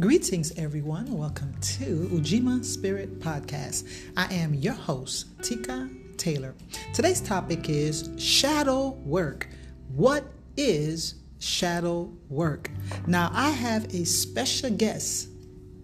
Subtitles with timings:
[0.00, 1.12] Greetings, everyone.
[1.18, 3.86] Welcome to Ujima Spirit Podcast.
[4.16, 6.54] I am your host, Tika Taylor.
[6.94, 9.46] Today's topic is shadow work.
[9.94, 10.24] What
[10.56, 12.70] is shadow work?
[13.06, 15.28] Now, I have a special guest,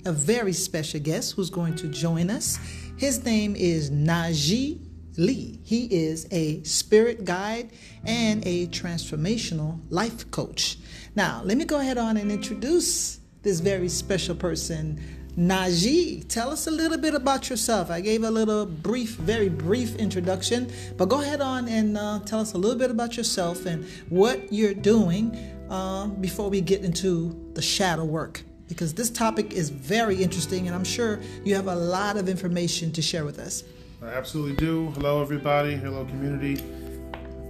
[0.06, 2.58] a very special guest who's going to join us.
[2.96, 4.80] His name is Najee
[5.18, 5.60] Lee.
[5.62, 7.70] He is a spirit guide
[8.06, 10.78] and a transformational life coach.
[11.14, 15.00] Now, let me go ahead on and introduce this very special person,
[15.38, 16.26] Najee.
[16.28, 17.92] Tell us a little bit about yourself.
[17.92, 22.40] I gave a little brief, very brief introduction, but go ahead on and uh, tell
[22.40, 25.36] us a little bit about yourself and what you're doing
[25.70, 28.42] uh, before we get into the shadow work.
[28.66, 32.90] Because this topic is very interesting, and I'm sure you have a lot of information
[32.92, 33.62] to share with us.
[34.02, 34.90] I absolutely do.
[34.96, 35.76] Hello, everybody.
[35.76, 36.60] Hello, community.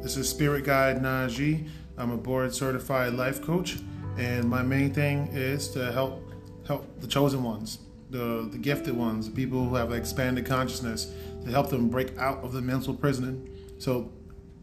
[0.02, 1.66] This is Spirit Guide Najee.
[1.96, 3.78] I'm a board certified life coach
[4.18, 6.22] and my main thing is to help
[6.66, 7.78] help the chosen ones,
[8.10, 11.12] the the gifted ones, the people who have expanded consciousness,
[11.44, 14.10] to help them break out of the mental prison, so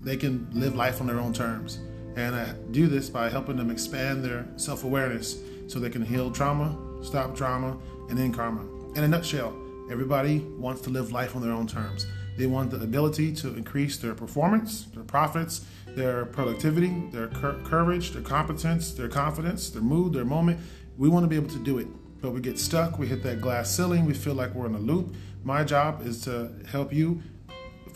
[0.02, 1.80] they can live life on their own terms.
[2.16, 5.38] And I do this by helping them expand their self awareness,
[5.68, 7.78] so they can heal trauma, stop trauma,
[8.10, 8.62] and end karma.
[8.96, 9.56] In a nutshell,
[9.90, 12.06] everybody wants to live life on their own terms.
[12.38, 15.66] They want the ability to increase their performance, their profits,
[15.96, 20.60] their productivity, their courage, their competence, their confidence, their mood, their moment.
[20.98, 21.88] We want to be able to do it,
[22.22, 23.00] but we get stuck.
[23.00, 24.06] We hit that glass ceiling.
[24.06, 25.16] We feel like we're in a loop.
[25.44, 27.22] My job is to help you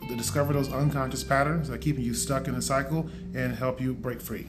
[0.07, 3.93] to discover those unconscious patterns that keep you stuck in a cycle and help you
[3.93, 4.47] break free.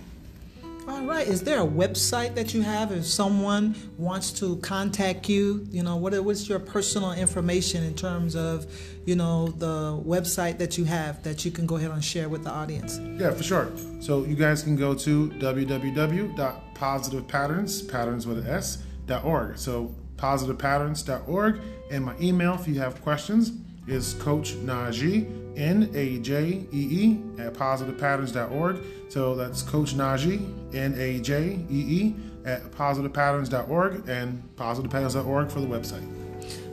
[0.89, 1.29] All right.
[1.29, 5.67] Is there a website that you have if someone wants to contact you?
[5.71, 8.67] You know, what what's your personal information in terms of,
[9.05, 12.43] you know, the website that you have that you can go ahead and share with
[12.43, 12.99] the audience?
[13.21, 13.71] Yeah, for sure.
[14.01, 18.79] So you guys can go to www.positivepatterns, patterns with an S,
[19.23, 19.59] .org.
[19.59, 21.61] So positivepatterns.org.
[21.91, 23.53] And my email, if you have questions,
[23.89, 28.79] is Coach Najee, N A J E E, at positivepatterns.org.
[29.09, 35.67] So that's Coach Najee, N A J E E, at positivepatterns.org and positivepatterns.org for the
[35.67, 36.07] website.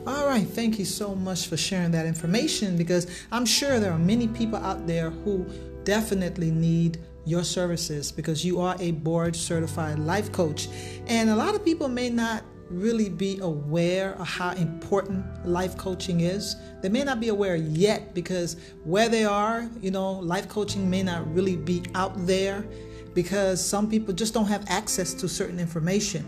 [0.06, 3.98] All right, thank you so much for sharing that information because I'm sure there are
[3.98, 5.44] many people out there who
[5.82, 10.68] definitely need your services because you are a board certified life coach.
[11.08, 16.20] And a lot of people may not really be aware of how important life coaching
[16.20, 16.56] is.
[16.82, 21.02] They may not be aware yet because where they are, you know, life coaching may
[21.02, 22.64] not really be out there
[23.14, 26.26] because some people just don't have access to certain information.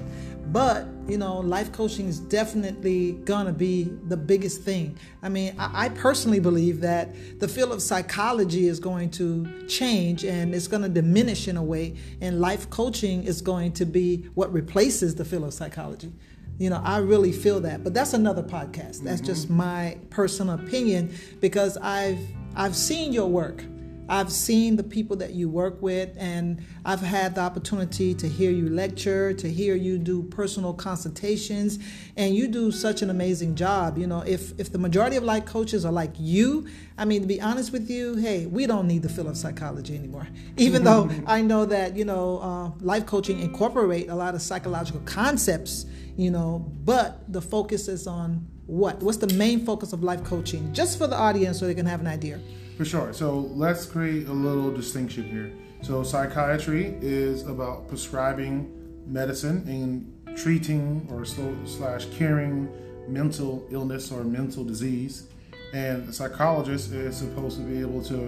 [0.51, 4.97] But, you know, life coaching is definitely gonna be the biggest thing.
[5.23, 10.25] I mean, I, I personally believe that the field of psychology is going to change
[10.25, 14.51] and it's gonna diminish in a way, and life coaching is going to be what
[14.51, 16.13] replaces the field of psychology.
[16.59, 17.85] You know, I really feel that.
[17.85, 19.03] But that's another podcast.
[19.03, 19.25] That's mm-hmm.
[19.25, 22.21] just my personal opinion because I've
[22.57, 23.63] I've seen your work.
[24.11, 28.51] I've seen the people that you work with, and I've had the opportunity to hear
[28.51, 31.79] you lecture, to hear you do personal consultations,
[32.17, 33.99] and you do such an amazing job.
[33.99, 36.67] You know, if if the majority of life coaches are like you,
[36.97, 39.95] I mean, to be honest with you, hey, we don't need the field of psychology
[39.95, 40.27] anymore.
[40.57, 45.03] Even though I know that you know, uh, life coaching incorporate a lot of psychological
[45.03, 45.85] concepts,
[46.19, 49.01] you know, but the focus is on what?
[49.01, 50.75] What's the main focus of life coaching?
[50.75, 52.41] Just for the audience, so they can have an idea.
[52.77, 53.13] For sure.
[53.13, 55.53] So let's create a little distinction here.
[55.83, 58.69] So psychiatry is about prescribing
[59.07, 62.69] medicine and treating or slash curing
[63.07, 65.29] mental illness or mental disease.
[65.73, 68.25] And a psychologist is supposed to be able to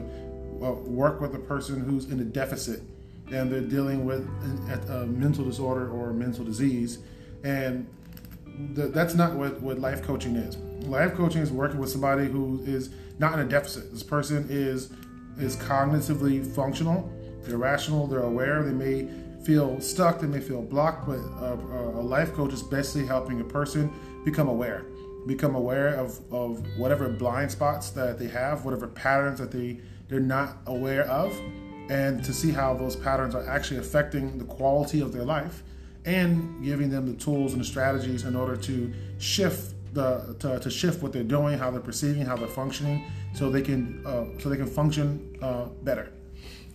[0.63, 2.83] uh, work with a person who's in a deficit
[3.33, 4.29] and they're dealing with
[4.89, 6.99] a, a mental disorder or mental disease.
[7.45, 7.87] And
[8.75, 10.57] th- that's not what, what life coaching is.
[10.87, 13.93] Life coaching is working with somebody who is not in a deficit.
[13.93, 14.91] This person is
[15.39, 17.11] is cognitively functional.
[17.43, 18.07] They're rational.
[18.07, 18.63] They're aware.
[18.63, 19.09] They may
[19.45, 20.21] feel stuck.
[20.21, 21.07] They may feel blocked.
[21.07, 21.55] But a,
[21.95, 23.91] a life coach is basically helping a person
[24.25, 24.85] become aware,
[25.27, 30.21] become aware of, of whatever blind spots that they have, whatever patterns that they they're
[30.21, 31.33] not aware of,
[31.89, 35.63] and to see how those patterns are actually affecting the quality of their life,
[36.05, 40.71] and giving them the tools and the strategies in order to shift the to, to,
[40.71, 43.05] shift what they're doing, how they're perceiving, how they're functioning,
[43.35, 46.13] so they can uh, so they can function uh, better.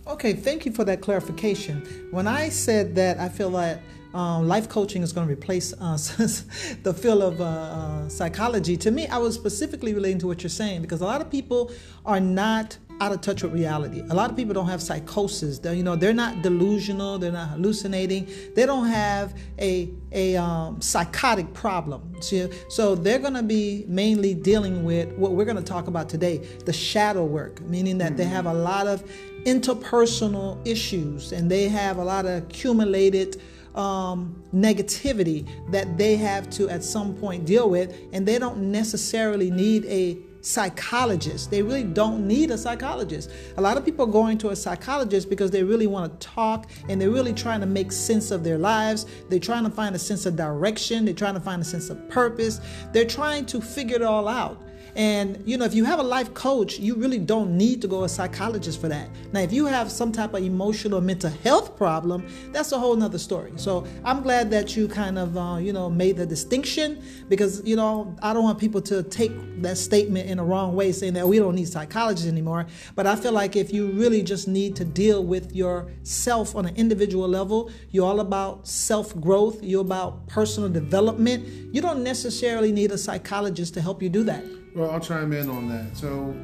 [0.06, 2.08] Okay, thank you for that clarification.
[2.12, 3.80] When I said that, I feel like
[4.14, 5.96] um, life coaching is going to replace uh,
[6.82, 8.76] the field of uh, uh, psychology.
[8.78, 11.72] To me, I was specifically relating to what you're saying because a lot of people
[12.04, 14.02] are not out of touch with reality.
[14.10, 15.58] A lot of people don't have psychosis.
[15.58, 17.18] They're, you know, they're not delusional.
[17.18, 18.28] They're not hallucinating.
[18.54, 22.16] They don't have a a um, psychotic problem.
[22.20, 26.08] So, so they're going to be mainly dealing with what we're going to talk about
[26.08, 29.04] today: the shadow work, meaning that they have a lot of
[29.44, 33.40] interpersonal issues and they have a lot of accumulated
[33.76, 39.50] um, negativity that they have to at some point deal with, and they don't necessarily
[39.50, 41.50] need a psychologist.
[41.50, 43.30] They really don't need a psychologist.
[43.56, 46.70] A lot of people are going to a psychologist because they really want to talk
[46.88, 49.06] and they're really trying to make sense of their lives.
[49.28, 51.04] They're trying to find a sense of direction.
[51.04, 52.60] They're trying to find a sense of purpose.
[52.92, 54.62] They're trying to figure it all out.
[54.96, 58.04] And you know, if you have a life coach, you really don't need to go
[58.04, 59.10] a psychologist for that.
[59.30, 62.96] Now, if you have some type of emotional or mental health problem, that's a whole
[62.96, 63.52] nother story.
[63.56, 67.76] So I'm glad that you kind of uh, you know made the distinction because you
[67.76, 69.32] know I don't want people to take
[69.62, 72.66] that statement in a wrong way, saying that we don't need psychologists anymore.
[72.94, 76.74] But I feel like if you really just need to deal with yourself on an
[76.76, 81.74] individual level, you're all about self growth, you're about personal development.
[81.74, 84.55] You don't necessarily need a psychologist to help you do that.
[84.76, 85.96] Well, I'll chime in on that.
[85.96, 86.36] So,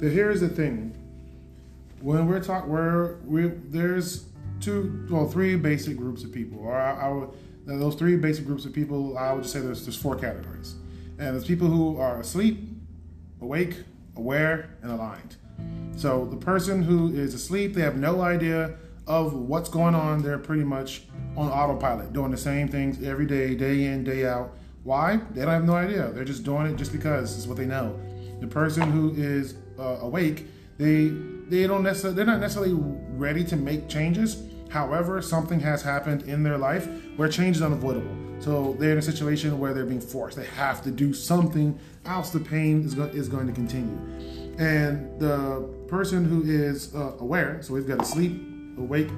[0.00, 0.92] the, here's the thing:
[2.00, 4.24] when we're talking, where we there's
[4.60, 7.30] two, well, three basic groups of people, or I, I would,
[7.66, 10.74] those three basic groups of people, I would just say there's there's four categories,
[11.20, 12.58] and there's people who are asleep,
[13.40, 13.76] awake,
[14.16, 15.36] aware, and aligned.
[15.94, 18.74] So the person who is asleep, they have no idea
[19.06, 20.22] of what's going on.
[20.22, 21.02] They're pretty much
[21.36, 25.16] on autopilot, doing the same things every day, day in, day out why?
[25.32, 26.10] They don't have no idea.
[26.12, 28.00] They're just doing it just because it's what they know.
[28.40, 30.46] The person who is uh, awake,
[30.78, 31.08] they
[31.48, 34.42] they don't necessarily they're not necessarily ready to make changes.
[34.70, 38.16] However, something has happened in their life where change is unavoidable.
[38.38, 40.36] So they're in a situation where they're being forced.
[40.36, 42.30] They have to do something else.
[42.30, 43.98] The pain is, go- is going to continue.
[44.58, 48.40] And the person who is uh, aware, so we've got asleep,
[48.78, 49.10] awake,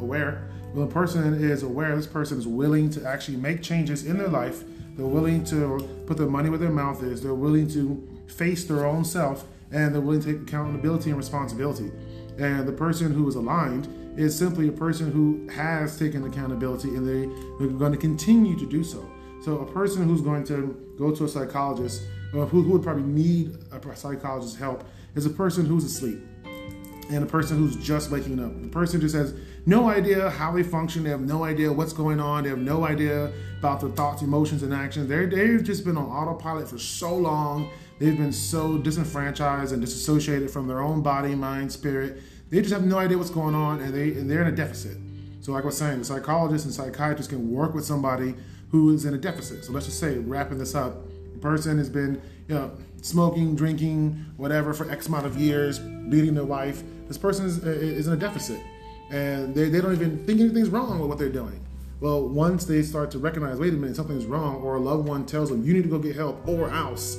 [0.00, 0.48] aware.
[0.72, 4.28] When a person is aware, this person is willing to actually make changes in their
[4.28, 4.62] life
[5.00, 7.22] they're willing to put their money where their mouth is.
[7.22, 11.90] They're willing to face their own self and they're willing to take accountability and responsibility.
[12.36, 13.88] And the person who is aligned
[14.18, 18.66] is simply a person who has taken accountability and they, are going to continue to
[18.66, 19.10] do so.
[19.42, 22.02] So, a person who's going to go to a psychologist,
[22.34, 26.20] or who, who would probably need a psychologist's help, is a person who's asleep
[27.10, 28.60] and a person who's just waking up.
[28.62, 29.34] The person just has
[29.66, 31.02] no idea how they function.
[31.02, 32.44] They have no idea what's going on.
[32.44, 35.08] They have no idea about their thoughts, emotions, and actions.
[35.08, 37.70] They're, they've just been on autopilot for so long.
[37.98, 42.22] They've been so disenfranchised and disassociated from their own body, mind, spirit.
[42.48, 44.96] They just have no idea what's going on, and they and they're in a deficit.
[45.40, 48.34] So, like I was saying, the psychologist and psychiatrist can work with somebody
[48.70, 49.64] who is in a deficit.
[49.64, 51.02] So let's just say, wrapping this up,
[51.32, 52.70] the person has been, you know,
[53.02, 56.82] smoking, drinking, whatever for X amount of years, beating their wife.
[57.08, 58.60] This person is, is in a deficit
[59.10, 61.60] and they, they don't even think anything's wrong with what they're doing.
[62.00, 65.26] Well, once they start to recognize, wait a minute, something's wrong, or a loved one
[65.26, 67.18] tells them, you need to go get help, or else,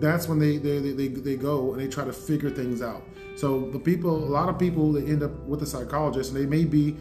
[0.00, 3.02] that's when they, they, they, they go and they try to figure things out.
[3.36, 6.46] So the people, a lot of people they end up with a psychologist, and they
[6.46, 6.96] may be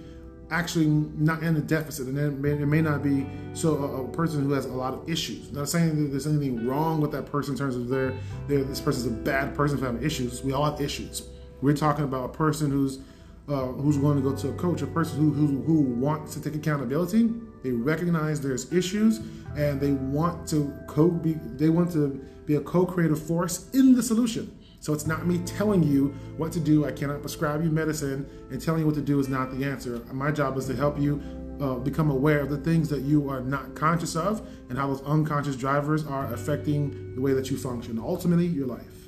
[0.52, 4.08] actually not in a deficit, and it may, it may not be so a, a,
[4.10, 5.52] person who has a lot of issues.
[5.52, 8.14] Not saying that there's anything wrong with that person in terms of their,
[8.48, 10.44] their this person's a bad person for having issues.
[10.44, 11.24] We all have issues.
[11.62, 13.00] We're talking about a person who's
[13.48, 16.42] uh, who's going to go to a coach, a person who, who, who wants to
[16.42, 17.30] take accountability.
[17.64, 19.18] They recognize there's issues
[19.58, 24.04] and they want to co be they want to be a co-creative force in the
[24.04, 24.58] solution.
[24.82, 26.08] So it's not me telling you
[26.38, 26.86] what to do.
[26.86, 30.02] I cannot prescribe you medicine, and telling you what to do is not the answer.
[30.12, 31.22] My job is to help you
[31.62, 35.04] uh, become aware of the things that you are not conscious of and how those
[35.04, 38.00] unconscious drivers are affecting the way that you function.
[38.00, 39.08] Ultimately, your life.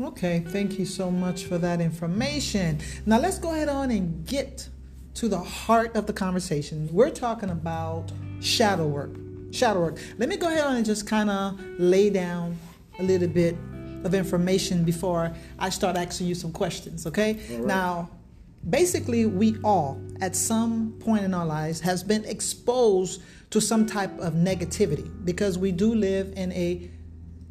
[0.00, 2.78] Okay, thank you so much for that information.
[3.04, 4.68] Now let's go ahead on and get
[5.14, 6.88] to the heart of the conversation.
[6.92, 9.16] We're talking about shadow work.
[9.50, 9.98] Shadow work.
[10.16, 12.56] Let me go ahead on and just kind of lay down
[13.00, 13.56] a little bit
[14.04, 17.34] of information before I start asking you some questions, okay?
[17.50, 17.64] Right.
[17.64, 18.10] Now,
[18.68, 24.16] basically we all at some point in our lives has been exposed to some type
[24.18, 26.90] of negativity because we do live in a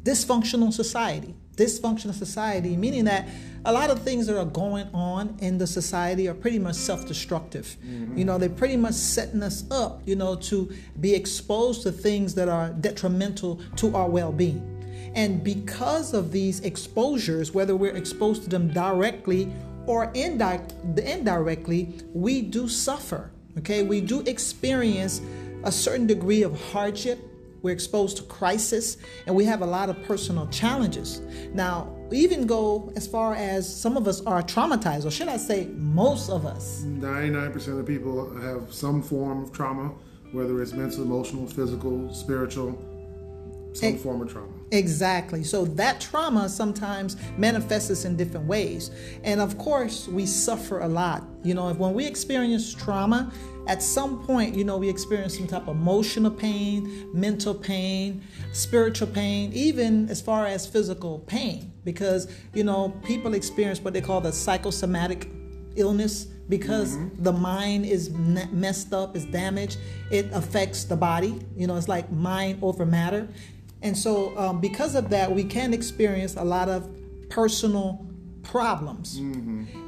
[0.04, 3.28] dysfunctional society dysfunctional society, meaning that
[3.64, 7.76] a lot of things that are going on in the society are pretty much self-destructive.
[7.84, 8.16] Mm-hmm.
[8.16, 12.34] You know, they're pretty much setting us up, you know, to be exposed to things
[12.36, 14.77] that are detrimental to our well-being.
[15.18, 19.52] And because of these exposures, whether we're exposed to them directly
[19.84, 23.32] or indirectly, we do suffer.
[23.58, 25.20] Okay, we do experience
[25.64, 27.18] a certain degree of hardship
[27.62, 31.20] we're exposed to crisis and we have a lot of personal challenges.
[31.52, 35.66] Now, even go as far as some of us are traumatized, or should I say,
[35.74, 36.82] most of us.
[36.84, 39.90] 99% of people have some form of trauma,
[40.30, 42.78] whether it's mental, emotional, physical, spiritual,
[43.74, 44.57] some form of trauma.
[44.70, 45.44] Exactly.
[45.44, 48.90] So that trauma sometimes manifests in different ways.
[49.24, 51.24] And of course, we suffer a lot.
[51.42, 53.32] You know, when we experience trauma,
[53.66, 58.22] at some point, you know, we experience some type of emotional pain, mental pain,
[58.52, 61.72] spiritual pain, even as far as physical pain.
[61.84, 65.28] Because, you know, people experience what they call the psychosomatic
[65.76, 67.22] illness because mm-hmm.
[67.22, 69.78] the mind is messed up, is damaged.
[70.10, 71.38] It affects the body.
[71.56, 73.28] You know, it's like mind over matter.
[73.82, 76.88] And so, um, because of that, we can experience a lot of
[77.28, 78.06] personal
[78.42, 79.18] problems.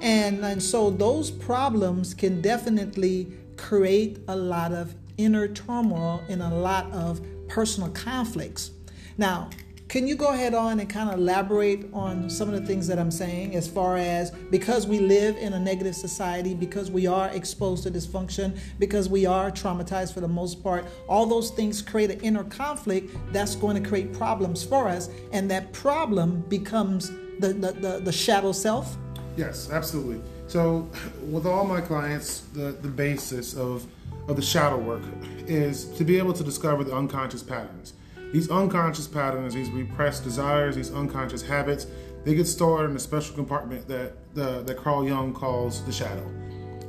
[0.01, 6.49] And, and so, those problems can definitely create a lot of inner turmoil and a
[6.49, 8.71] lot of personal conflicts.
[9.19, 9.51] Now,
[9.91, 12.97] can you go ahead on and kind of elaborate on some of the things that
[12.97, 17.29] I'm saying as far as because we live in a negative society, because we are
[17.31, 22.13] exposed to dysfunction, because we are traumatized for the most part, all those things create
[22.13, 27.49] an inner conflict that's going to create problems for us, and that problem becomes the,
[27.53, 28.97] the, the, the shadow self?
[29.37, 30.21] Yes, absolutely.
[30.47, 30.89] So,
[31.33, 33.85] with all my clients, the, the basis of,
[34.29, 35.03] of the shadow work
[35.49, 37.95] is to be able to discover the unconscious patterns.
[38.33, 41.87] These unconscious patterns, these repressed desires, these unconscious habits,
[42.25, 46.29] they get stored in a special compartment that that Carl Jung calls the shadow.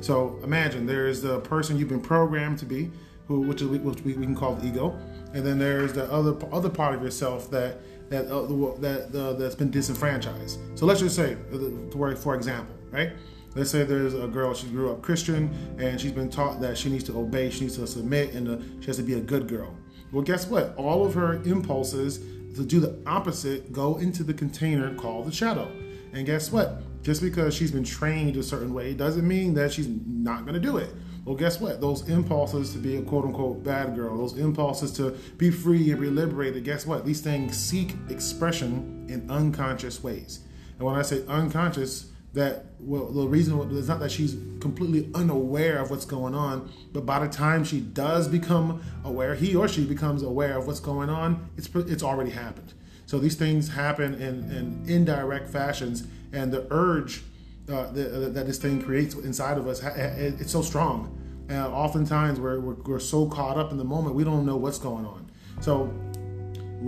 [0.00, 2.90] So imagine there is the person you've been programmed to be,
[3.26, 4.98] who which, is, which we, we can call the ego,
[5.32, 7.78] and then there's the other other part of yourself that
[8.10, 8.42] that uh,
[8.80, 10.58] that uh, that's been disenfranchised.
[10.74, 13.12] So let's just say, uh, for for example, right?
[13.54, 16.88] Let's say there's a girl she grew up Christian and she's been taught that she
[16.88, 19.46] needs to obey, she needs to submit, and uh, she has to be a good
[19.46, 19.76] girl.
[20.12, 20.74] Well, guess what?
[20.76, 22.18] All of her impulses
[22.54, 25.72] to do the opposite go into the container called the shadow.
[26.12, 26.82] And guess what?
[27.02, 30.60] Just because she's been trained a certain way doesn't mean that she's not going to
[30.60, 30.90] do it.
[31.24, 31.80] Well, guess what?
[31.80, 36.00] Those impulses to be a quote unquote bad girl, those impulses to be free and
[36.00, 37.06] be liberated, guess what?
[37.06, 40.40] These things seek expression in unconscious ways.
[40.78, 45.78] And when I say unconscious, that well, the reason is not that she's completely unaware
[45.78, 49.84] of what's going on, but by the time she does become aware, he or she
[49.84, 52.72] becomes aware of what's going on, it's it's already happened.
[53.06, 57.22] So these things happen in, in indirect fashions, and the urge
[57.68, 61.18] uh, that, that this thing creates inside of us, it- it's so strong.
[61.48, 64.78] And oftentimes we're, we're, we're so caught up in the moment, we don't know what's
[64.78, 65.30] going on.
[65.60, 65.92] So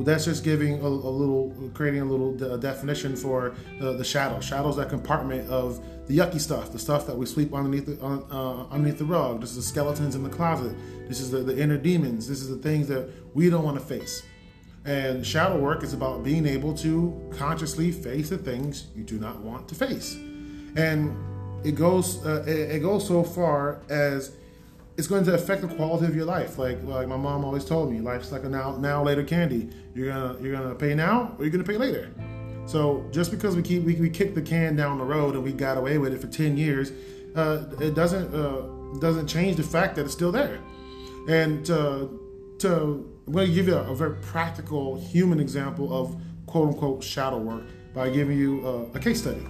[0.03, 4.41] that's just giving a, a little, creating a little de- definition for the, the shadow.
[4.41, 8.21] Shadows that compartment of the yucky stuff, the stuff that we sweep underneath the, uh,
[8.31, 9.41] uh, underneath the rug.
[9.41, 10.77] This is the skeletons in the closet.
[11.09, 12.29] This is the, the inner demons.
[12.29, 14.23] This is the things that we don't want to face.
[14.85, 19.39] And shadow work is about being able to consciously face the things you do not
[19.41, 20.15] want to face.
[20.77, 21.17] And
[21.65, 24.33] it goes uh, it goes so far as
[24.97, 26.59] it's going to affect the quality of your life.
[26.59, 29.71] Like like my mom always told me, life's like a now now later candy.
[29.95, 32.11] You're gonna you're gonna pay now or you're gonna pay later.
[32.67, 35.53] So just because we keep we, we kick the can down the road and we
[35.53, 36.93] got away with it for ten years,
[37.35, 40.61] uh, it doesn't uh, doesn't change the fact that it's still there.
[41.29, 42.21] And to
[42.61, 46.15] to I'm going to give you a, a very practical human example of
[46.47, 49.45] quote unquote shadow work by giving you a, a case study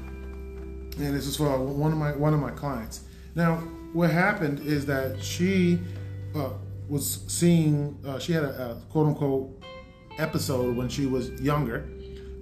[0.98, 3.02] and this is for one of my one of my clients.
[3.34, 3.62] Now,
[3.94, 5.78] what happened is that she
[6.34, 6.50] uh,
[6.88, 9.62] was seeing uh, she had a, a quote unquote
[10.18, 11.88] episode when she was younger,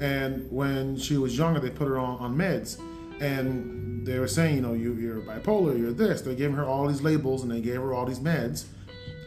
[0.01, 2.81] and when she was younger, they put her on, on meds,
[3.21, 6.23] and they were saying, you know, you, you're bipolar, you're this.
[6.23, 8.65] They gave her all these labels, and they gave her all these meds,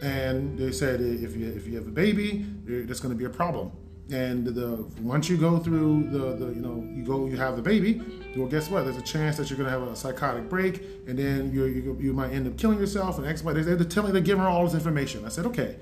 [0.02, 3.30] and they said if you if you have a baby, that's going to be a
[3.30, 3.70] problem.
[4.12, 7.62] And the once you go through the, the you know you go you have the
[7.62, 8.00] baby,
[8.36, 8.84] well guess what?
[8.84, 12.12] There's a chance that you're gonna have a psychotic break, and then you you, you
[12.12, 13.18] might end up killing yourself.
[13.18, 13.52] And X Y.
[13.52, 15.24] They they're telling they're giving her all this information.
[15.24, 15.76] I said okay,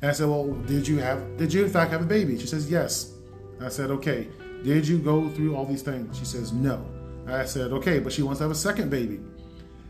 [0.00, 2.38] and I said well did you have did you in fact have a baby?
[2.38, 3.12] She says yes.
[3.60, 4.28] I said okay.
[4.64, 6.18] Did you go through all these things?
[6.18, 6.84] She says no.
[7.26, 9.20] I said okay, but she wants to have a second baby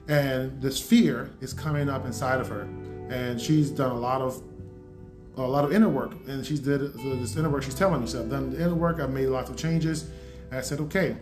[0.09, 2.69] and this fear is coming up inside of her
[3.09, 4.43] and she's done a lot of
[5.37, 6.13] a lot of inner work.
[6.27, 8.07] And she's did this inner work she's telling me.
[8.07, 10.11] So i've done the inner work i've made lots of changes.
[10.51, 11.17] And i said okay.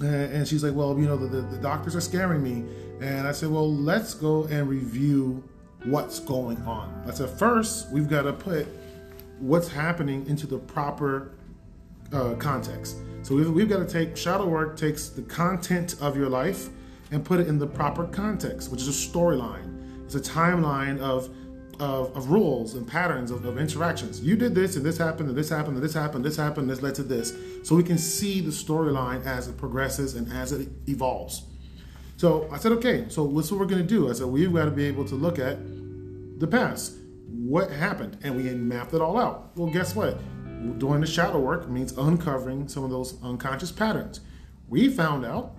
[0.00, 2.64] And she's like well you know the, the, the doctors are scaring me.
[3.00, 5.42] And i said well let's go and review
[5.84, 7.04] what's going on.
[7.06, 8.66] I said first we've got to put
[9.38, 11.32] what's happening into the proper
[12.12, 12.96] uh, context.
[13.22, 16.68] So we've, we've got to take shadow work takes the content of your life
[17.10, 20.04] and put it in the proper context, which is a storyline.
[20.04, 21.30] It's a timeline of
[21.80, 24.20] of, of rules and patterns of, of, interactions.
[24.20, 26.82] You did this, and this happened, and this happened, and this happened, this happened, this
[26.82, 27.32] led to this.
[27.64, 31.42] So we can see the storyline as it progresses and as it evolves.
[32.18, 34.10] So I said, okay, so what's what we're going to do?
[34.10, 35.58] I said, we've got to be able to look at
[36.38, 36.96] the past.
[37.28, 38.18] What happened?
[38.22, 39.56] And we mapped it all out.
[39.56, 40.18] Well, guess what?
[40.78, 44.20] Doing the shadow work means uncovering some of those unconscious patterns.
[44.68, 45.56] We found out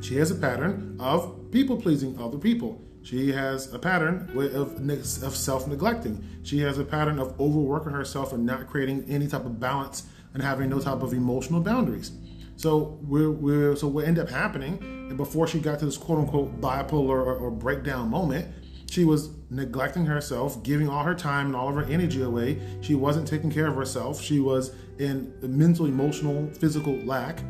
[0.00, 2.84] she has a pattern of people pleasing other people.
[3.02, 4.78] She has a pattern of,
[5.22, 6.24] of self neglecting.
[6.42, 10.04] She has a pattern of overworking herself and not creating any type of balance
[10.34, 12.12] and having no type of emotional boundaries.
[12.56, 16.20] So we're, we're so what ended up happening, and before she got to this quote
[16.20, 18.46] unquote bipolar or, or breakdown moment,
[18.88, 22.60] she was neglecting herself, giving all her time and all of her energy away.
[22.82, 24.20] She wasn't taking care of herself.
[24.20, 27.40] She was in mental, emotional, physical lack.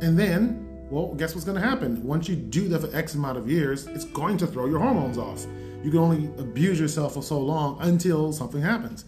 [0.00, 2.02] And then well, guess what's going to happen?
[2.04, 5.18] Once you do that for X amount of years, it's going to throw your hormones
[5.18, 5.46] off.
[5.82, 9.04] You can only abuse yourself for so long until something happens.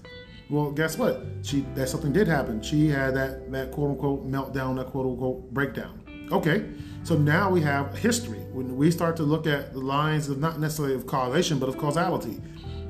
[0.50, 1.24] Well, guess what?
[1.42, 2.62] She that something did happen.
[2.62, 6.00] She had that that quote unquote meltdown, that quote unquote breakdown.
[6.32, 6.68] Okay,
[7.04, 8.40] so now we have history.
[8.52, 11.78] When we start to look at the lines of not necessarily of causation, but of
[11.78, 12.40] causality,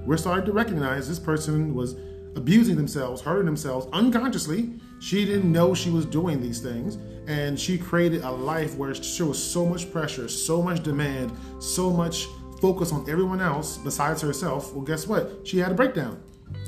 [0.05, 1.97] we're starting to recognize this person was
[2.37, 4.75] abusing themselves, hurting themselves unconsciously.
[5.01, 9.27] She didn't know she was doing these things, and she created a life where there
[9.27, 11.31] was so much pressure, so much demand,
[11.61, 12.27] so much
[12.61, 14.73] focus on everyone else besides herself.
[14.73, 15.47] Well, guess what?
[15.47, 16.21] She had a breakdown.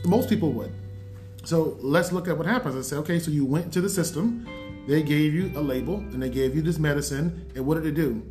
[0.04, 0.72] Most people would.
[1.44, 4.46] So let's look at what happens I say, okay, so you went to the system,
[4.86, 7.94] they gave you a label, and they gave you this medicine, and what did it
[7.94, 8.22] do?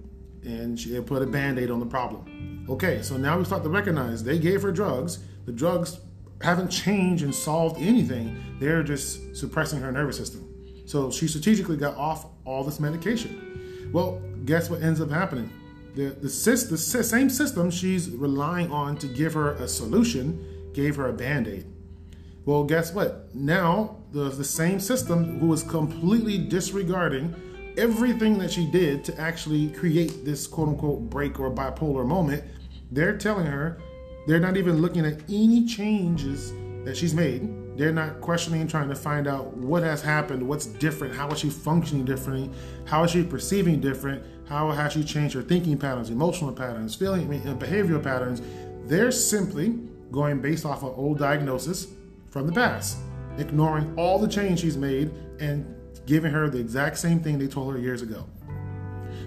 [0.43, 2.65] And she put a band aid on the problem.
[2.69, 5.19] Okay, so now we start to recognize they gave her drugs.
[5.45, 5.99] The drugs
[6.41, 8.39] haven't changed and solved anything.
[8.59, 10.48] They're just suppressing her nervous system.
[10.89, 13.91] So she strategically got off all this medication.
[13.93, 15.53] Well, guess what ends up happening?
[15.93, 21.07] The, the, the same system she's relying on to give her a solution gave her
[21.09, 21.67] a band aid.
[22.43, 23.35] Well, guess what?
[23.35, 27.35] Now, the, the same system who was completely disregarding
[27.77, 32.43] everything that she did to actually create this quote unquote break or bipolar moment,
[32.91, 33.79] they're telling her
[34.25, 36.51] they're not even looking at any changes
[36.83, 37.58] that she's made.
[37.79, 41.49] They're not questioning trying to find out what has happened, what's different, how is she
[41.49, 42.51] functioning differently,
[42.83, 47.29] how is she perceiving different, how has she changed her thinking patterns, emotional patterns, feeling,
[47.57, 48.41] behavioral patterns.
[48.83, 49.79] They're simply
[50.11, 51.87] going based off of old diagnosis
[52.29, 52.97] from the past,
[53.37, 55.73] ignoring all the change she's made and
[56.05, 58.27] giving her the exact same thing they told her years ago.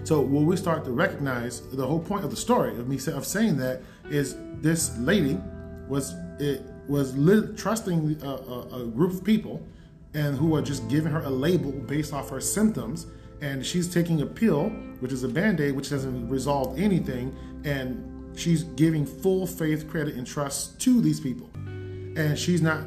[0.03, 3.25] So when we start to recognize the whole point of the story of me of
[3.25, 5.39] saying that is this lady
[5.87, 9.65] was it was li- trusting a, a, a group of people
[10.13, 13.07] and who are just giving her a label based off her symptoms.
[13.41, 14.69] And she's taking a pill
[14.99, 17.35] which is a band-aid which doesn't resolve anything.
[17.65, 21.49] And she's giving full faith credit and trust to these people.
[21.55, 22.83] And she's not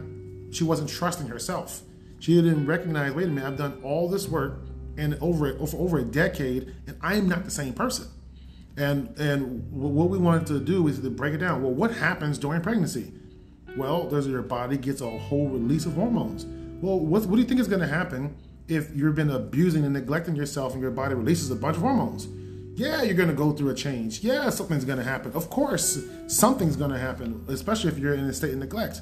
[0.50, 1.82] she wasn't trusting herself.
[2.20, 4.60] She didn't recognize wait a minute i've done all this work
[4.96, 8.08] and over for over a decade and i am not the same person.
[8.76, 11.62] And and what we wanted to do is to break it down.
[11.62, 13.12] Well, what happens during pregnancy?
[13.76, 16.46] Well, does your body gets a whole release of hormones.
[16.80, 18.36] Well, what, what do you think is going to happen
[18.68, 22.28] if you've been abusing and neglecting yourself and your body releases a bunch of hormones?
[22.78, 24.20] Yeah, you're going to go through a change.
[24.20, 25.32] Yeah, something's going to happen.
[25.32, 29.00] Of course, something's going to happen, especially if you're in a state of neglect.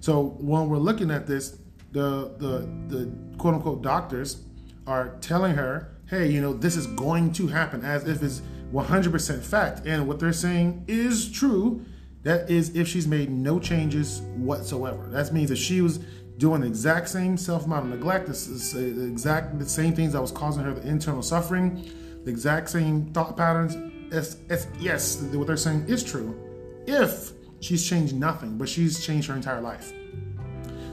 [0.00, 1.58] So when we're looking at this,
[1.92, 4.42] the the the quote unquote doctors
[4.86, 8.42] are telling her, hey, you know, this is going to happen as if it's
[8.72, 9.86] 100% fact.
[9.86, 11.84] And what they're saying is true.
[12.22, 15.08] That is if she's made no changes whatsoever.
[15.10, 15.98] That means if she was
[16.38, 20.64] doing the exact same self-amount of neglect, the exact the same things that was causing
[20.64, 21.90] her the internal suffering,
[22.24, 23.76] the exact same thought patterns.
[24.12, 26.38] It's, it's, yes, what they're saying is true.
[26.86, 29.92] If she's changed nothing, but she's changed her entire life.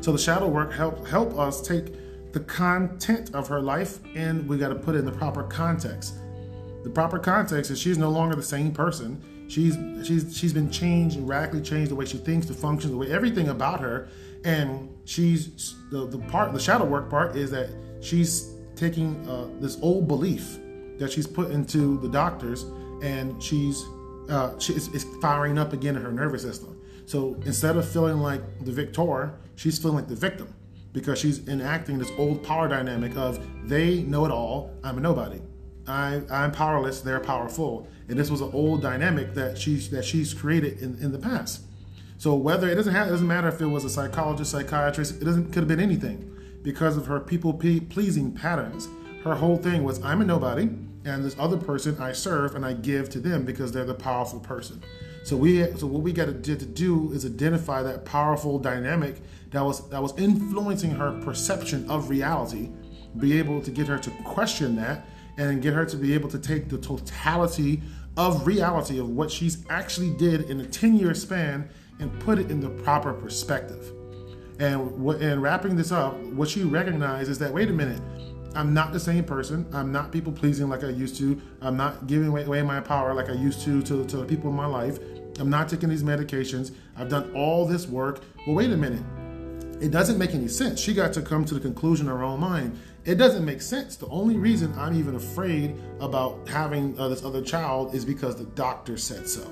[0.01, 4.57] So the shadow work help help us take the content of her life and we
[4.57, 6.15] got to put it in the proper context.
[6.83, 9.23] The proper context is she's no longer the same person.
[9.47, 12.97] She's she's she's been changed and radically changed the way she thinks, the functions, the
[12.97, 14.08] way everything about her.
[14.43, 17.69] And she's the the part the shadow work part is that
[18.01, 20.58] she's taking uh, this old belief
[20.97, 22.63] that she's put into the doctors,
[23.01, 23.84] and she's
[24.29, 24.73] uh, she,
[25.21, 26.81] firing up again in her nervous system.
[27.05, 30.53] So instead of feeling like the victor, she's feeling like the victim
[30.93, 35.41] because she's enacting this old power dynamic of they know it all, I'm a nobody.
[35.88, 37.88] I, I'm powerless, they're powerful.
[38.08, 41.62] And this was an old dynamic that she's that she's created in, in the past.
[42.17, 45.26] So whether it doesn't have, it doesn't matter if it was a psychologist, psychiatrist, it
[45.26, 46.32] doesn't could have been anything
[46.63, 48.88] because of her people pleasing patterns.
[49.24, 50.63] Her whole thing was I'm a nobody,
[51.04, 54.39] and this other person I serve and I give to them because they're the powerful
[54.39, 54.82] person.
[55.24, 59.21] So we so what we got to do is identify that powerful dynamic
[59.52, 62.69] that was that was influencing her perception of reality,
[63.19, 66.39] be able to get her to question that and get her to be able to
[66.39, 67.82] take the totality
[68.17, 71.69] of reality of what she's actually did in a 10 year span
[72.00, 73.91] and put it in the proper perspective.
[74.60, 78.02] And and wrapping this up, what she recognized is that wait a minute,
[78.56, 79.65] I'm not the same person.
[79.74, 81.41] I'm not people pleasing like I used to.
[81.62, 84.56] I'm not giving away my power like I used to to, to the people in
[84.56, 84.98] my life.
[85.39, 86.71] I'm not taking these medications.
[86.95, 88.21] I've done all this work.
[88.48, 89.04] Well, wait a minute.
[89.82, 90.80] It doesn't make any sense.
[90.80, 92.80] She got to come to the conclusion in her own mind.
[93.05, 93.95] It doesn't make sense.
[93.95, 98.45] The only reason I'm even afraid about having uh, this other child is because the
[98.45, 99.43] doctor said so.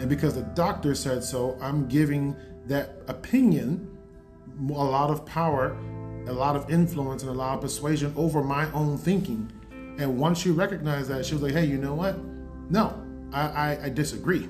[0.00, 3.96] And because the doctor said so, I'm giving that opinion
[4.68, 5.76] a lot of power,
[6.26, 9.52] a lot of influence, and a lot of persuasion over my own thinking.
[9.98, 12.18] And once she recognized that, she was like, hey, you know what?
[12.70, 13.00] No,
[13.32, 14.48] I, I, I disagree.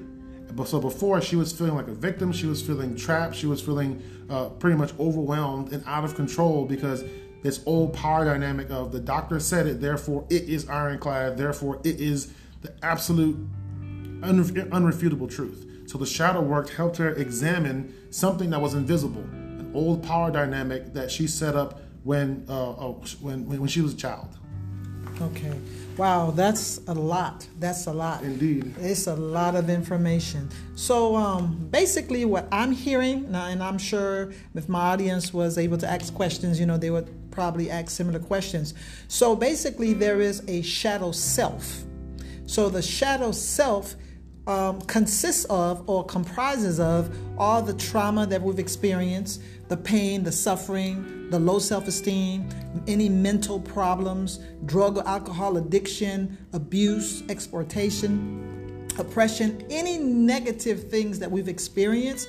[0.53, 3.61] But so before she was feeling like a victim, she was feeling trapped, she was
[3.61, 7.05] feeling uh, pretty much overwhelmed and out of control because
[7.47, 12.01] this old power dynamic of the doctor said it, therefore it is ironclad, therefore it
[12.01, 12.33] is
[12.63, 13.39] the absolute
[14.21, 15.65] unref- unrefutable truth.
[15.87, 20.93] So the shadow work helped her examine something that was invisible, an old power dynamic
[20.95, 24.37] that she set up when uh, uh, when when she was a child.
[25.23, 25.53] Okay.
[25.97, 27.47] Wow, that's a lot.
[27.59, 28.23] That's a lot.
[28.23, 28.75] Indeed.
[28.79, 30.51] It's a lot of information.
[30.75, 35.79] So, um, basically, what I'm hearing, now and I'm sure if my audience was able
[35.79, 38.73] to ask questions, you know, they would probably ask similar questions.
[39.09, 41.85] So, basically, there is a shadow self.
[42.47, 43.95] So, the shadow self
[44.47, 50.33] um, consists of or comprises of all the trauma that we've experienced, the pain, the
[50.33, 52.49] suffering, the low self esteem,
[52.87, 61.49] any mental problems, drug or alcohol addiction, abuse, exploitation, oppression, any negative things that we've
[61.49, 62.29] experienced.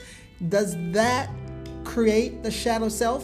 [0.50, 1.30] Does that
[1.86, 3.24] create the shadow self?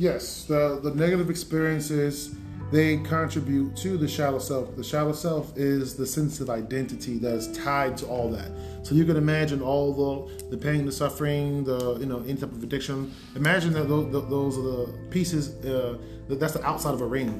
[0.00, 2.34] Yes, the, the negative experiences
[2.72, 4.74] they contribute to the shadow self.
[4.74, 8.50] The shadow self is the sense of identity that is tied to all that.
[8.82, 12.50] So you can imagine all the the pain, the suffering, the you know any type
[12.50, 13.12] of addiction.
[13.36, 15.62] Imagine that those, those are the pieces.
[15.66, 15.98] Uh,
[16.30, 17.30] that's the outside of a ring,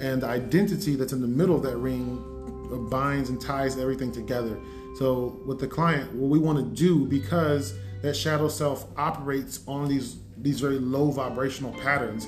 [0.00, 2.16] and the identity that's in the middle of that ring
[2.88, 4.58] binds and ties everything together.
[4.98, 9.88] So with the client, what we want to do because that shadow self operates on
[9.88, 12.26] these these very low vibrational patterns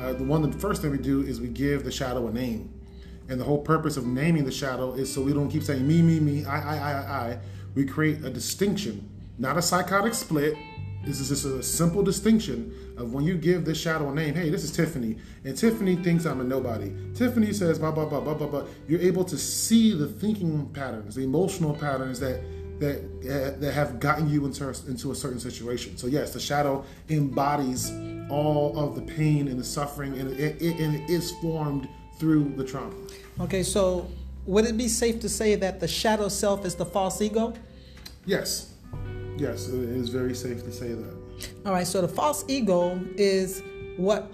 [0.00, 2.72] uh, the one the first thing we do is we give the shadow a name.
[3.28, 6.00] And the whole purpose of naming the shadow is so we don't keep saying me
[6.00, 7.38] me me i i i i
[7.74, 10.54] we create a distinction not a psychotic split.
[11.04, 14.48] This is just a simple distinction of when you give this shadow a name hey
[14.48, 15.16] this is tiffany.
[15.44, 16.92] And tiffany thinks i'm a nobody.
[17.14, 21.16] Tiffany says blah blah blah blah blah blah you're able to see the thinking patterns
[21.16, 22.40] the emotional patterns that
[22.78, 25.96] that that have gotten you into into a certain situation.
[25.96, 27.90] So yes, the shadow embodies
[28.30, 32.54] all of the pain and the suffering, and it, it, and it is formed through
[32.56, 32.94] the trauma.
[33.40, 34.08] Okay, so
[34.46, 37.54] would it be safe to say that the shadow self is the false ego?
[38.24, 38.72] Yes,
[39.36, 41.14] yes, it is very safe to say that.
[41.64, 43.62] All right, so the false ego is
[43.96, 44.30] what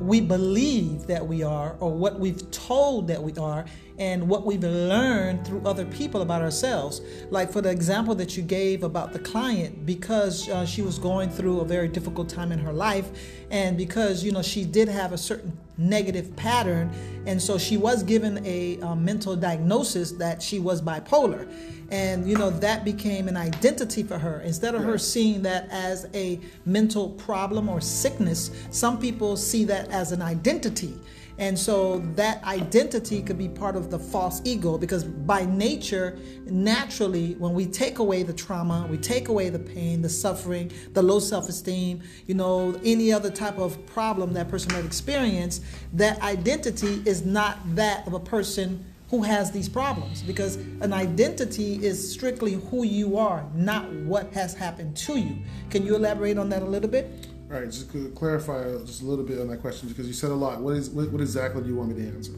[0.00, 3.64] we believe that we are or what we've told that we are
[3.98, 7.00] and what we've learned through other people about ourselves.
[7.30, 11.30] Like for the example that you gave about the client, because uh, she was going
[11.30, 13.10] through a very difficult time in her life,
[13.50, 16.90] and because you know she did have a certain negative pattern,
[17.26, 21.48] and so she was given a, mental diagnosis that she was bipolar,
[21.90, 24.40] and you know that became an identity for her.
[24.40, 29.88] Instead of her seeing that as a mental problem or sickness, some people see that
[29.90, 30.94] as an identity.
[31.38, 37.34] And so that identity could be part of the false ego because by nature, naturally,
[37.34, 41.20] when we take away the trauma, we take away the pain, the suffering, the low
[41.20, 45.60] self esteem, you know, any other type of problem that person might experience,
[45.92, 51.74] that identity is not that of a person who has these problems because an identity
[51.84, 55.38] is strictly who you are, not what has happened to you.
[55.70, 57.28] Can you elaborate on that a little bit?
[57.50, 60.30] All right, just to clarify just a little bit on that question because you said
[60.30, 60.60] a lot.
[60.60, 62.32] What is what, what exactly do you want me to answer?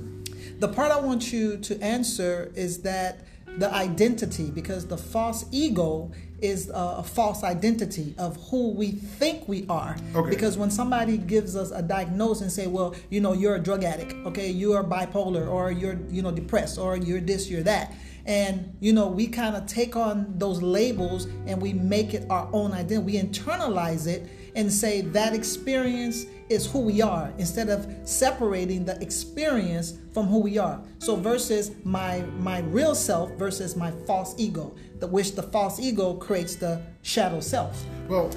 [0.60, 3.26] The part I want you to answer is that
[3.58, 9.48] the identity, because the false ego is a, a, false identity of who we think
[9.48, 9.96] we are.
[10.14, 10.30] Okay.
[10.30, 13.82] Because when somebody gives us a diagnosis and say, well, you know, you're a drug
[13.82, 17.92] addict, okay, you are bipolar, or you're, you know, depressed, or you're this, you're that
[18.26, 22.48] and you know we kind of take on those labels and we make it our
[22.52, 27.86] own identity we internalize it and say that experience is who we are instead of
[28.04, 30.80] separating the experience from who we are.
[30.98, 36.14] So versus my my real self versus my false ego, the which the false ego
[36.14, 37.84] creates the shadow self.
[38.08, 38.30] Well,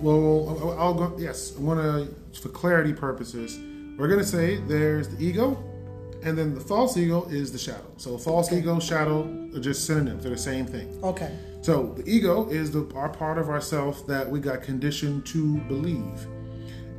[0.00, 1.16] well, I'll go.
[1.18, 3.58] Yes, I want to, for clarity purposes,
[3.98, 5.56] we're going to say there's the ego,
[6.22, 7.90] and then the false ego is the shadow.
[7.96, 8.58] So false Okay.
[8.58, 9.22] ego, shadow
[9.54, 10.22] are just synonyms.
[10.22, 10.96] They're the same thing.
[11.02, 11.36] Okay.
[11.60, 16.26] So the ego is the our part of ourself that we got conditioned to believe,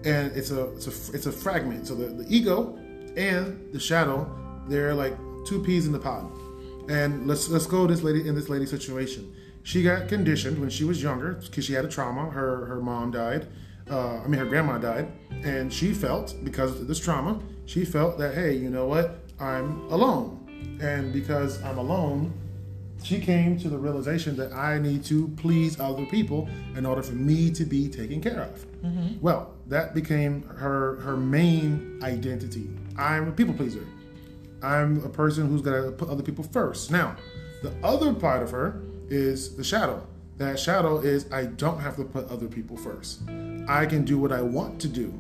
[0.04, 1.88] and it's a it's a it's a fragment.
[1.88, 2.78] So the, the ego
[3.16, 4.30] and the shadow,
[4.68, 6.30] they're like two peas in the pod.
[6.90, 9.34] And let's let's go this lady in this lady situation.
[9.64, 12.30] She got conditioned when she was younger because she had a trauma.
[12.30, 13.48] Her her mom died.
[13.90, 15.12] Uh, I mean, her grandma died,
[15.44, 19.20] and she felt because of this trauma, she felt that hey, you know what?
[19.40, 22.34] I'm alone, and because I'm alone,
[23.04, 27.14] she came to the realization that I need to please other people in order for
[27.14, 28.66] me to be taken care of.
[28.84, 29.20] Mm-hmm.
[29.22, 32.70] Well, that became her her main identity.
[32.98, 33.86] I'm a people pleaser.
[34.62, 36.92] I'm a person who's gonna put other people first.
[36.92, 37.16] Now,
[37.64, 40.06] the other part of her is the shadow.
[40.38, 43.22] That shadow is I don't have to put other people first.
[43.68, 45.14] I can do what I want to do.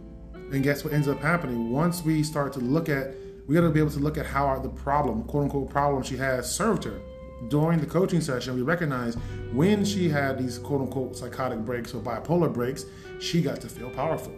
[0.52, 1.72] And guess what ends up happening?
[1.72, 3.13] Once we start to look at,
[3.46, 6.18] we got to be able to look at how the problem, quote unquote, problem she
[6.18, 7.00] has served her.
[7.47, 9.17] During the coaching session, we recognized
[9.54, 12.86] when she had these quote unquote psychotic breaks or bipolar breaks,
[13.19, 14.34] she got to feel powerful.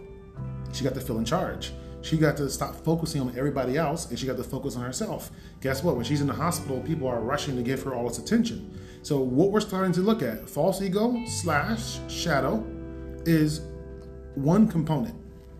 [0.72, 1.74] She got to feel in charge.
[2.02, 5.32] She got to stop focusing on everybody else and she got to focus on herself.
[5.62, 5.96] Guess what?
[5.96, 8.80] When she's in the hospital, people are rushing to give her all this attention.
[9.04, 12.64] So, what we're starting to look at, false ego slash shadow,
[13.26, 13.62] is
[14.36, 15.16] one component.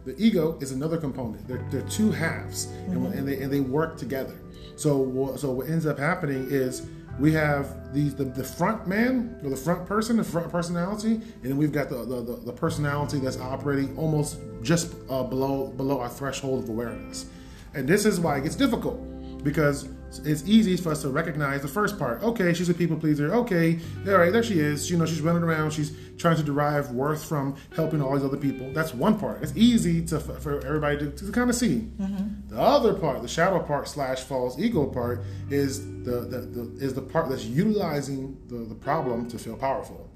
[0.06, 1.47] The ego is another component.
[1.47, 3.17] They're, they're two halves, and, mm-hmm.
[3.17, 4.36] and they and they work together.
[4.75, 6.88] So so what ends up happening is
[7.21, 11.43] we have these the, the front man or the front person, the front personality, and
[11.43, 16.01] then we've got the the, the, the personality that's operating almost just uh, below below
[16.01, 17.27] our threshold of awareness.
[17.75, 18.99] And this is why it gets difficult
[19.43, 19.88] because
[20.19, 22.21] it's easy for us to recognize the first part.
[22.21, 23.34] Okay, she's a people pleaser.
[23.34, 24.89] Okay, all right, there she is.
[24.89, 25.71] You know, she's running around.
[25.71, 28.71] She's trying to derive worth from helping all these other people.
[28.74, 29.41] That's one part.
[29.41, 31.89] It's easy to for everybody to, to kind of see.
[32.00, 32.50] Mm-hmm.
[32.50, 36.93] The other part, the shadow part slash false ego part, is the, the, the is
[36.93, 40.10] the part that's utilizing the, the problem to feel powerful.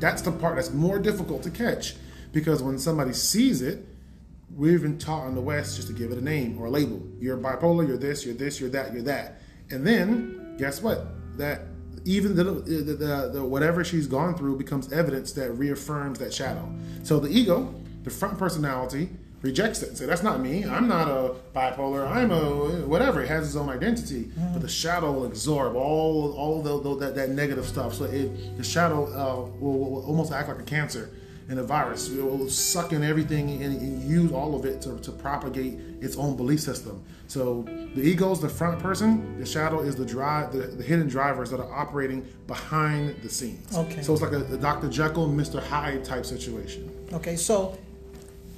[0.00, 1.96] That's the part that's more difficult to catch
[2.32, 3.86] because when somebody sees it,
[4.56, 7.02] we've been taught in the West just to give it a name or a label.
[7.18, 9.40] You're bipolar, you're this, you're this, you're that, you're that.
[9.70, 11.06] And then, guess what?
[11.38, 11.62] That
[12.04, 16.68] even the, the, the, the whatever she's gone through becomes evidence that reaffirms that shadow.
[17.02, 20.64] So the ego, the front personality, rejects it say, that's not me.
[20.64, 22.08] I'm not a bipolar.
[22.10, 23.22] I'm a whatever.
[23.22, 24.30] It has its own identity.
[24.52, 27.94] But the shadow will absorb all all the, the, that, that negative stuff.
[27.94, 31.10] So it, the shadow uh, will, will almost act like a cancer
[31.48, 32.08] and a virus.
[32.10, 36.16] It will suck in everything and, and use all of it to, to propagate its
[36.16, 37.02] own belief system.
[37.26, 37.62] So
[37.94, 39.38] the ego is the front person.
[39.38, 43.76] The shadow is the drive, the, the hidden drivers that are operating behind the scenes.
[43.76, 44.02] Okay.
[44.02, 44.88] So it's like a, a Dr.
[44.88, 45.62] Jekyll, Mr.
[45.62, 46.90] Hyde type situation.
[47.12, 47.78] Okay, so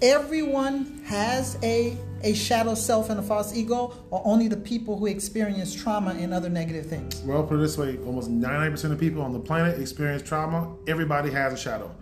[0.03, 5.07] everyone has a a shadow self and a false ego, or only the people who
[5.07, 7.20] experience trauma and other negative things.
[7.22, 10.75] Well, put it this way: almost 99% of people on the planet experience trauma.
[10.87, 11.94] Everybody has a shadow.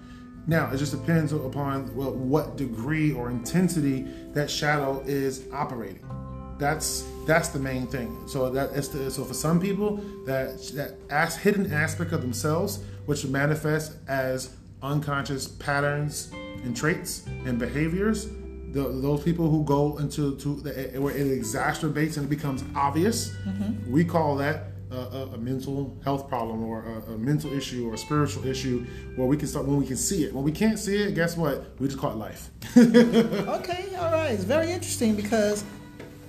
[0.46, 6.04] Now, it just depends upon well, what degree or intensity that shadow is operating.
[6.58, 8.28] That's that's the main thing.
[8.28, 12.84] So that is the, so for some people that that as, hidden aspect of themselves,
[13.06, 16.30] which manifests as unconscious patterns
[16.62, 18.26] and traits and behaviors,
[18.72, 23.30] the, those people who go into to the, where it exacerbates and it becomes obvious,
[23.46, 23.90] mm-hmm.
[23.90, 27.98] we call that a, a, mental health problem or a, a mental issue or a
[27.98, 30.32] spiritual issue where we can start when we can see it.
[30.32, 31.78] When we can't see it, guess what?
[31.78, 32.50] We just call it life.
[32.76, 34.32] Okay, all right.
[34.32, 35.64] It's very interesting because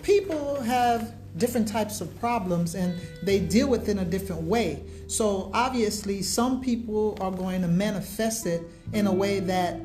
[0.03, 4.83] people have different types of problems and they deal with it in a different way.
[5.07, 9.79] So obviously, some people are going to manifest it in a way that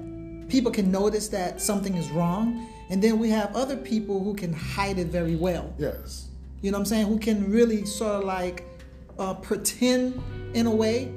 [0.48, 4.52] people can notice that something is wrong, and then we have other people who can
[4.52, 5.72] hide it very well.
[5.78, 6.26] yes.
[6.62, 7.06] You know what I'm saying?
[7.06, 8.66] Who can really sort of like
[9.20, 10.20] uh, pretend
[10.54, 11.12] in a way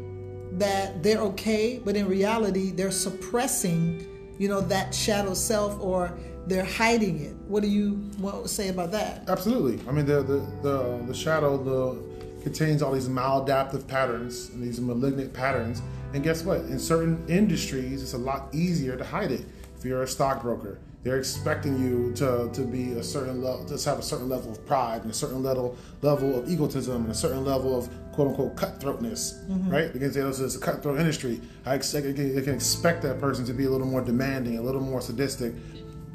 [0.54, 6.66] that they're okay, but in reality, they're suppressing, you know, that shadow self or they're
[6.66, 7.36] hiding it.
[7.48, 8.12] What do you
[8.44, 9.28] to say about that?
[9.30, 9.80] Absolutely.
[9.88, 12.13] I mean, the the the, the shadow the
[12.44, 15.82] contains all these maladaptive patterns and these malignant patterns.
[16.13, 16.60] And guess what?
[16.60, 19.46] In certain industries, it's a lot easier to hide it.
[19.78, 24.00] If you're a stockbroker, They're expecting you to, to be a certain level, to have
[24.00, 27.44] a certain level of pride and a certain level level of egotism and a certain
[27.44, 29.70] level of quote unquote cutthroatness, mm-hmm.
[29.70, 29.92] right?
[29.92, 31.42] Because is a cutthroat industry.
[31.66, 34.82] I, expect, I can expect that person to be a little more demanding, a little
[34.82, 35.54] more sadistic.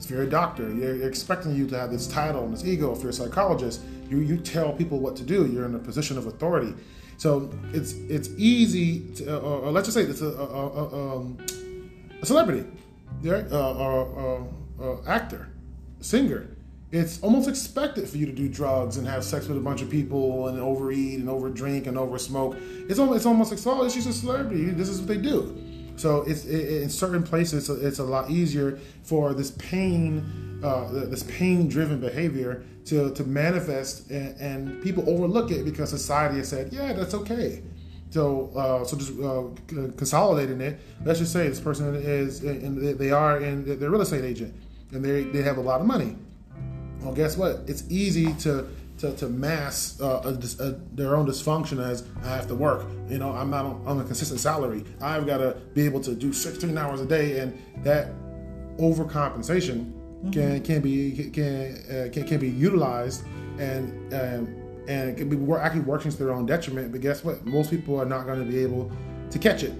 [0.00, 2.94] If you're a doctor, you're expecting you to have this title and this ego.
[2.94, 5.46] If you're a psychologist, you, you tell people what to do.
[5.46, 6.72] You're in a position of authority.
[7.18, 11.36] So it's it's easy, to, uh, or let's just say it's a, a, a, um,
[12.22, 12.64] a celebrity,
[13.24, 13.44] right?
[13.50, 14.48] Uh, or,
[14.80, 15.48] uh, actor,
[16.00, 16.48] singer.
[16.90, 19.90] It's almost expected for you to do drugs and have sex with a bunch of
[19.90, 22.56] people and overeat and overdrink and oversmoke.
[22.88, 24.66] It's almost, it's almost like, oh, she's a celebrity.
[24.70, 25.62] This is what they do.
[25.96, 31.24] So it's it, in certain places, it's a lot easier for this pain, uh, this
[31.24, 36.94] pain-driven behavior to to manifest, and, and, people overlook it because society has said, yeah,
[36.94, 37.62] that's okay.
[38.10, 40.80] So, uh, so just uh, consolidating it.
[41.04, 44.54] Let's just say this person is, and they are in, they're real estate agent
[44.92, 46.16] and they, they have a lot of money.
[47.00, 47.60] Well, guess what?
[47.66, 52.48] It's easy to to, to mask uh, a, a, their own dysfunction as I have
[52.48, 52.84] to work.
[53.08, 54.84] You know, I'm not on, on a consistent salary.
[55.00, 58.10] I've got to be able to do 16 hours a day, and that
[58.78, 60.30] overcompensation mm-hmm.
[60.30, 63.24] can can be can, uh, can can be utilized
[63.58, 64.54] and um,
[64.88, 66.90] and it can be actually working to their own detriment.
[66.90, 67.44] But guess what?
[67.46, 68.90] Most people are not going to be able
[69.30, 69.72] to catch it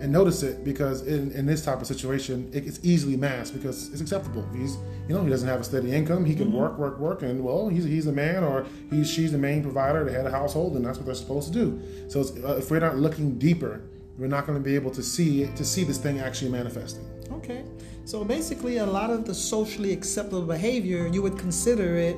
[0.00, 3.90] and notice it because in, in this type of situation, it, it's easily masked because
[3.92, 4.46] it's acceptable.
[4.52, 4.76] He's,
[5.08, 6.24] you know, he doesn't have a steady income.
[6.24, 6.56] He can mm-hmm.
[6.56, 10.04] work, work, work, and well, he's he's a man or he's she's the main provider,
[10.04, 11.80] the head of household, and that's what they're supposed to do.
[12.08, 13.82] So uh, if we're not looking deeper,
[14.18, 17.08] we're not going to be able to see to see this thing actually manifesting.
[17.32, 17.64] Okay,
[18.04, 22.16] so basically, a lot of the socially acceptable behavior you would consider it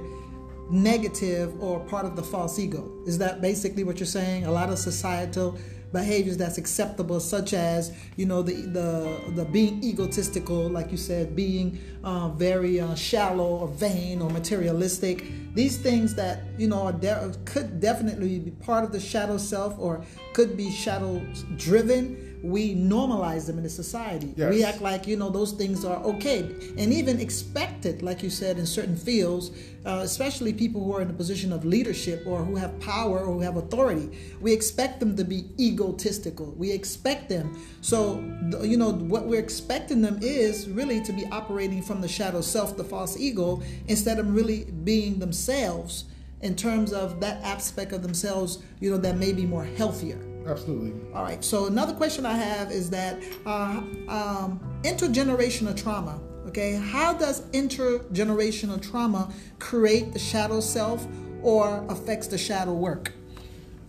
[0.71, 2.91] negative or part of the false ego.
[3.07, 4.47] Is that basically what you're saying?
[4.47, 5.57] A lot of societal
[5.93, 11.37] behaviors that's acceptable, such as you know the the the being egotistical, like you said,
[11.37, 15.25] being uh, very uh, shallow or vain or materialistic.
[15.55, 20.05] These things that you know de- could definitely be part of the shadow self or
[20.33, 21.21] could be shadow
[21.57, 24.35] driven we normalize them in the society.
[24.37, 24.51] Yes.
[24.51, 26.41] We act like you know those things are okay
[26.79, 29.51] and even expected, like you said, in certain fields,
[29.85, 33.35] uh, especially people who are in a position of leadership or who have power or
[33.35, 34.37] who have authority.
[34.41, 36.53] We expect them to be egotistical.
[36.53, 37.59] We expect them.
[37.81, 38.21] So
[38.63, 42.77] you know what we're expecting them is really to be operating from the shadow self,
[42.77, 46.05] the false ego, instead of really being themselves
[46.41, 50.19] in terms of that aspect of themselves, you know, that may be more healthier.
[50.47, 50.93] Absolutely.
[51.13, 51.45] All right.
[51.45, 56.21] So another question I have is that uh, um, intergenerational trauma.
[56.49, 61.07] Okay, how does intergenerational trauma create the shadow self
[61.43, 63.13] or affects the shadow work?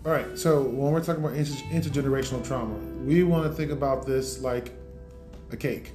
[0.06, 0.38] All right.
[0.38, 4.72] So when we're talking about inter- intergenerational trauma, we want to think about this like
[5.52, 5.92] a cake.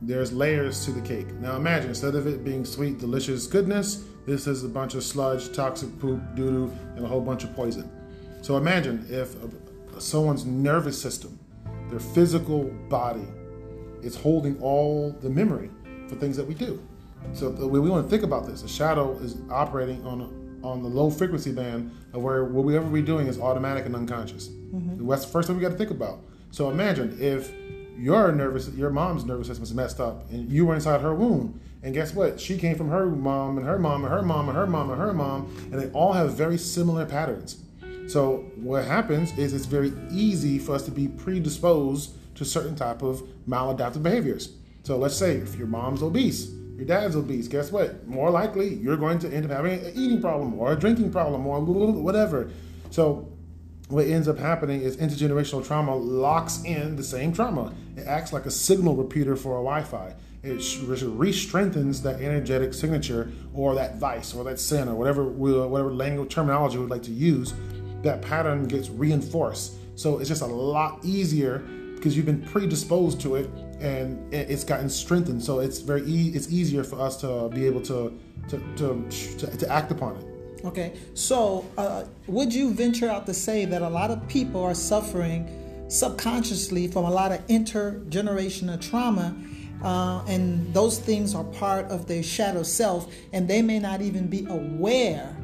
[0.00, 1.32] There's layers to the cake.
[1.40, 5.52] Now imagine instead of it being sweet, delicious goodness, this is a bunch of sludge,
[5.52, 7.90] toxic poop, doo doo, and a whole bunch of poison.
[8.42, 9.34] So imagine if
[9.98, 11.38] someone's nervous system,
[11.90, 13.26] their physical body,
[14.02, 15.70] is holding all the memory
[16.08, 16.80] for things that we do.
[17.32, 18.62] So the way we want to think about this.
[18.62, 20.20] The shadow is operating on
[20.62, 24.48] on the low frequency band of where whatever we're doing is automatic and unconscious.
[24.48, 25.08] Mm-hmm.
[25.08, 26.20] That's the first thing we got to think about.
[26.50, 27.52] So imagine if
[27.96, 31.60] your nervous, your mom's nervous system is messed up, and you were inside her womb,
[31.82, 32.40] and guess what?
[32.40, 35.00] She came from her mom and her mom and her mom and her mom and
[35.00, 37.62] her mom, and they all have very similar patterns.
[38.08, 43.02] So what happens is it's very easy for us to be predisposed to certain type
[43.02, 44.54] of maladaptive behaviors.
[44.82, 48.06] So let's say if your mom's obese, your dad's obese, guess what?
[48.06, 51.46] More likely you're going to end up having an eating problem or a drinking problem
[51.46, 52.50] or whatever.
[52.90, 53.30] So
[53.88, 57.74] what ends up happening is intergenerational trauma locks in the same trauma.
[57.96, 60.14] It acts like a signal repeater for a Wi-Fi.
[60.42, 60.62] It
[61.02, 66.78] re-strengthens that energetic signature or that vice or that sin or whatever whatever language terminology
[66.78, 67.52] we'd like to use
[68.02, 69.74] that pattern gets reinforced.
[69.96, 71.58] So it's just a lot easier
[71.94, 75.42] because you've been predisposed to it and it's gotten strengthened.
[75.42, 79.04] So it's very e- it's easier for us to be able to to to,
[79.38, 80.24] to, to act upon it.
[80.64, 84.74] Okay, so uh, would you venture out to say that a lot of people are
[84.74, 89.36] suffering subconsciously from a lot of intergenerational trauma?
[89.82, 94.26] Uh, and those things are part of their shadow self, and they may not even
[94.26, 95.37] be aware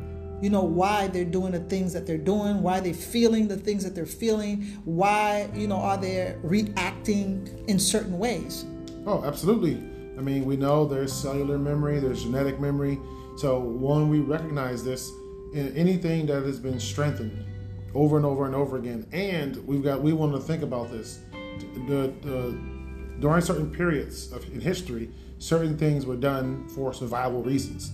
[0.45, 3.83] you know why they're doing the things that they're doing why they're feeling the things
[3.83, 8.67] that they're feeling why you know are they reacting in certain ways.
[9.07, 9.77] Oh absolutely.
[10.19, 13.01] I mean we know there's cellular memory there's genetic memory.
[13.39, 15.11] So when we recognize this
[15.55, 17.43] in anything that has been strengthened
[17.95, 19.07] over and over and over again.
[19.13, 21.21] And we've got we want to think about this.
[21.89, 22.59] The, the
[23.21, 25.09] during certain periods of in history,
[25.39, 27.93] certain things were done for survival reasons.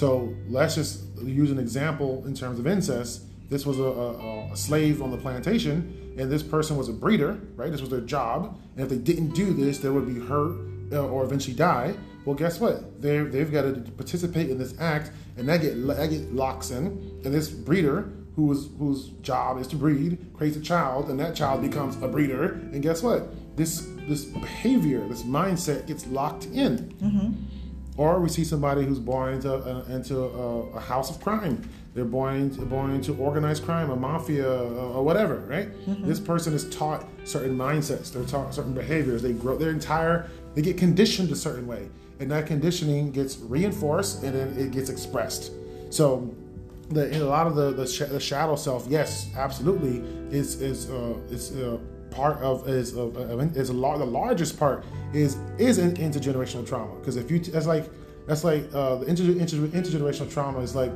[0.00, 3.24] So let's just use an example in terms of incest.
[3.50, 7.38] This was a, a, a, slave on the plantation, and this person was a breeder,
[7.54, 7.70] right?
[7.70, 8.58] This was their job.
[8.76, 10.56] And if they didn't do this, they would be hurt
[10.90, 11.94] uh, or eventually die.
[12.24, 13.02] Well, guess what?
[13.02, 16.86] they they've got to participate in this act, and that get that get locks in.
[17.22, 21.60] And this breeder, whose whose job is to breed, creates a child, and that child
[21.60, 22.52] becomes a breeder.
[22.72, 23.28] And guess what?
[23.54, 26.94] This this behavior, this mindset gets locked in.
[27.02, 27.59] Mm-hmm.
[28.00, 31.56] Or we see somebody who's born into a, into a, a house of crime.
[31.94, 35.36] They're born born into organized crime, a mafia, or whatever.
[35.54, 35.68] Right?
[35.86, 36.08] Mm-hmm.
[36.08, 38.12] This person is taught certain mindsets.
[38.12, 39.20] They're taught certain behaviors.
[39.22, 40.30] They grow their entire.
[40.54, 41.90] They get conditioned a certain way
[42.20, 45.52] and that conditioning gets reinforced and then it gets expressed.
[45.88, 46.32] So,
[46.90, 49.98] the, in a lot of the, the, sh- the shadow self, yes, absolutely,
[50.30, 51.78] is is uh, is uh,
[52.10, 57.16] part of is is a lar- the largest part is is in, intergenerational trauma because
[57.16, 57.88] if you that's like
[58.26, 60.92] that's like uh, the inter- inter- intergenerational trauma is like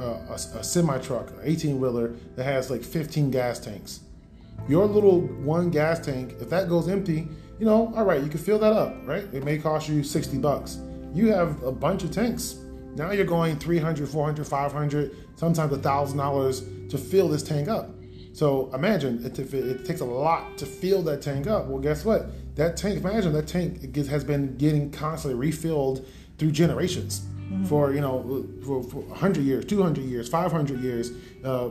[0.00, 4.00] uh, a, a semi truck, an 18 wheeler that has like 15 gas tanks.
[4.68, 8.38] Your little one gas tank, if that goes empty, you know, all right, you can
[8.38, 9.24] fill that up, right?
[9.32, 10.78] It may cost you 60 bucks.
[11.12, 12.56] You have a bunch of tanks.
[12.94, 17.90] Now you're going 300, 400, 500, sometimes $1,000 to fill this tank up.
[18.32, 21.66] So imagine it, it, it, takes a lot to fill that tank up.
[21.66, 22.30] Well, guess what?
[22.56, 26.06] That tank, imagine that tank has been getting constantly refilled
[26.38, 27.64] through generations mm-hmm.
[27.64, 31.10] for, you know, for, for 100 years, 200 years, 500 years.
[31.44, 31.70] Uh,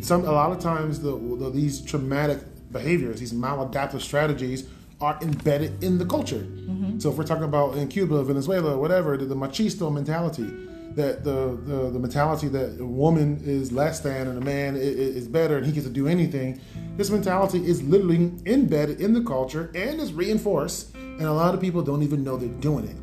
[0.00, 2.38] some, a lot of times the, the, these traumatic
[2.72, 4.68] behaviors, these maladaptive strategies
[5.00, 6.38] are embedded in the culture.
[6.38, 6.98] Mm-hmm.
[7.00, 10.48] So if we're talking about in Cuba, Venezuela, whatever, the, the machisto mentality,
[10.94, 15.16] that the, the, the mentality that a woman is less than and a man is,
[15.16, 16.60] is better and he gets to do anything,
[16.96, 20.94] this mentality is literally embedded in the culture and is reinforced.
[20.94, 22.96] And a lot of people don't even know they're doing it.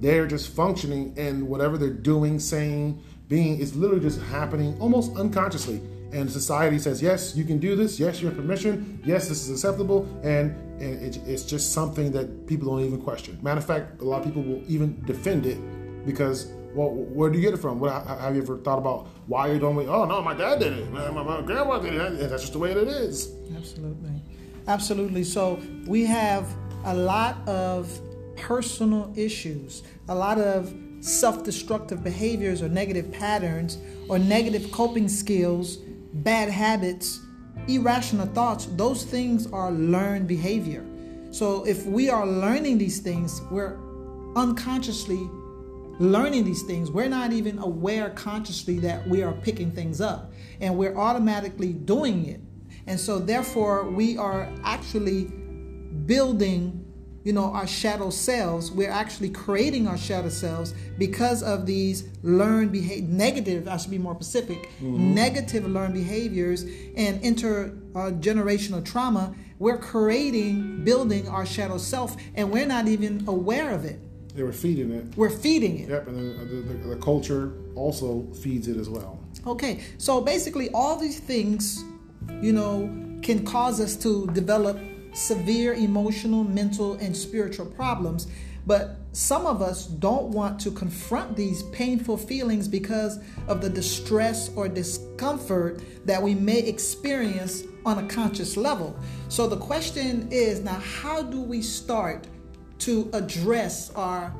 [0.00, 5.80] They're just functioning, and whatever they're doing, saying, being is literally just happening almost unconsciously
[6.12, 9.50] and society says yes you can do this yes you have permission yes this is
[9.50, 14.00] acceptable and and it, it's just something that people don't even question matter of fact
[14.00, 15.58] a lot of people will even defend it
[16.06, 17.80] because well where do you get it from?
[17.80, 19.88] What, have you ever thought about why you're doing it?
[19.88, 20.90] oh no my dad did it.
[20.90, 22.30] My, my grandma did it.
[22.30, 23.32] That's just the way it is.
[23.56, 24.22] Absolutely.
[24.66, 25.24] Absolutely.
[25.24, 26.46] So we have
[26.84, 28.00] a lot of
[28.36, 35.78] personal issues a lot of self-destructive behaviors or negative patterns or negative coping skills
[36.12, 37.20] bad habits,
[37.68, 40.84] irrational thoughts, those things are learned behavior.
[41.30, 43.76] So if we are learning these things, we're
[44.36, 45.28] unconsciously
[45.98, 46.90] learning these things.
[46.90, 52.26] We're not even aware consciously that we are picking things up and we're automatically doing
[52.26, 52.40] it.
[52.86, 55.24] And so therefore we are actually
[56.06, 56.84] building
[57.28, 58.70] you know, our shadow selves.
[58.70, 63.98] We're actually creating our shadow selves because of these learned behavior, negative, I should be
[63.98, 65.14] more specific, mm-hmm.
[65.14, 69.34] negative learned behaviors and intergenerational uh, trauma.
[69.58, 74.00] We're creating, building our shadow self, and we're not even aware of it.
[74.34, 75.04] Yeah, we're feeding it.
[75.16, 75.88] We're feeding it.
[75.88, 79.18] Yep, and the, the, the culture also feeds it as well.
[79.46, 81.84] Okay, so basically, all these things,
[82.40, 82.88] you know,
[83.22, 84.78] can cause us to develop
[85.12, 88.28] severe emotional, mental, and spiritual problems.
[88.66, 94.50] But some of us don't want to confront these painful feelings because of the distress
[94.54, 98.94] or discomfort that we may experience on a conscious level.
[99.28, 102.26] So the question is now, how do we start
[102.78, 104.32] to address our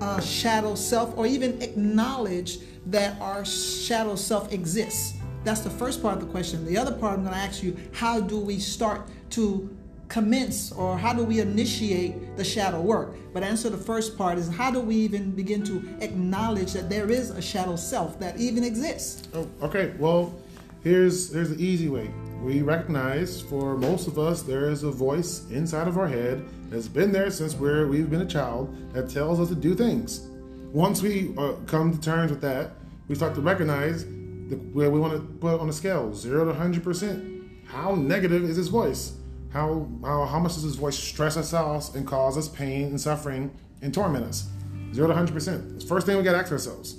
[0.00, 5.14] uh, shadow self or even acknowledge that our shadow self exists?
[5.44, 6.64] That's the first part of the question.
[6.64, 9.76] The other part I'm going to ask you, how do we start to
[10.08, 13.16] commence or how do we initiate the shadow work?
[13.32, 17.10] But answer the first part is how do we even begin to acknowledge that there
[17.10, 19.28] is a shadow self that even exists?
[19.34, 19.94] Oh, okay.
[19.98, 20.34] Well,
[20.82, 22.10] here's here's the easy way.
[22.42, 26.88] We recognize for most of us there is a voice inside of our head that's
[26.88, 30.28] been there since we're we've been a child that tells us to do things.
[30.72, 32.72] Once we uh, come to terms with that,
[33.08, 36.54] we start to recognize the, where we want to put on a scale, zero to
[36.54, 37.42] hundred percent.
[37.66, 39.14] How negative is this voice?
[39.52, 43.00] How, how, how much does this voice stress us out and cause us pain and
[43.00, 43.50] suffering
[43.82, 44.48] and torment us?
[44.92, 45.74] Zero to 100%.
[45.74, 46.98] It's the first thing we got to ask ourselves.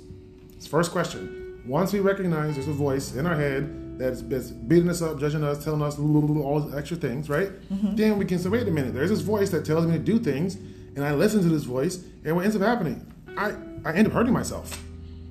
[0.54, 1.62] It's the first question.
[1.66, 3.64] Once we recognize there's a voice in our head
[3.98, 7.50] that's, beating us up, judging us, telling us all extra things, right?
[7.72, 7.96] Mm-hmm.
[7.96, 10.18] Then we can say, wait a minute, there's this voice that tells me to do
[10.18, 13.12] things, and I listen to this voice, and what ends up happening?
[13.36, 14.82] I, I end up hurting myself.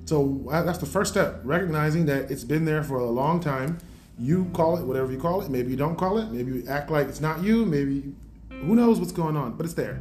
[0.04, 3.78] So that's the first step, recognizing that it's been there for a long time
[4.18, 5.50] you call it whatever you call it.
[5.50, 6.30] Maybe you don't call it.
[6.30, 7.64] Maybe you act like it's not you.
[7.64, 8.14] Maybe
[8.50, 9.52] Who knows what's going on?
[9.52, 10.00] But it's there.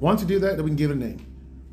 [0.00, 1.24] Once you do that, then we can give it a name.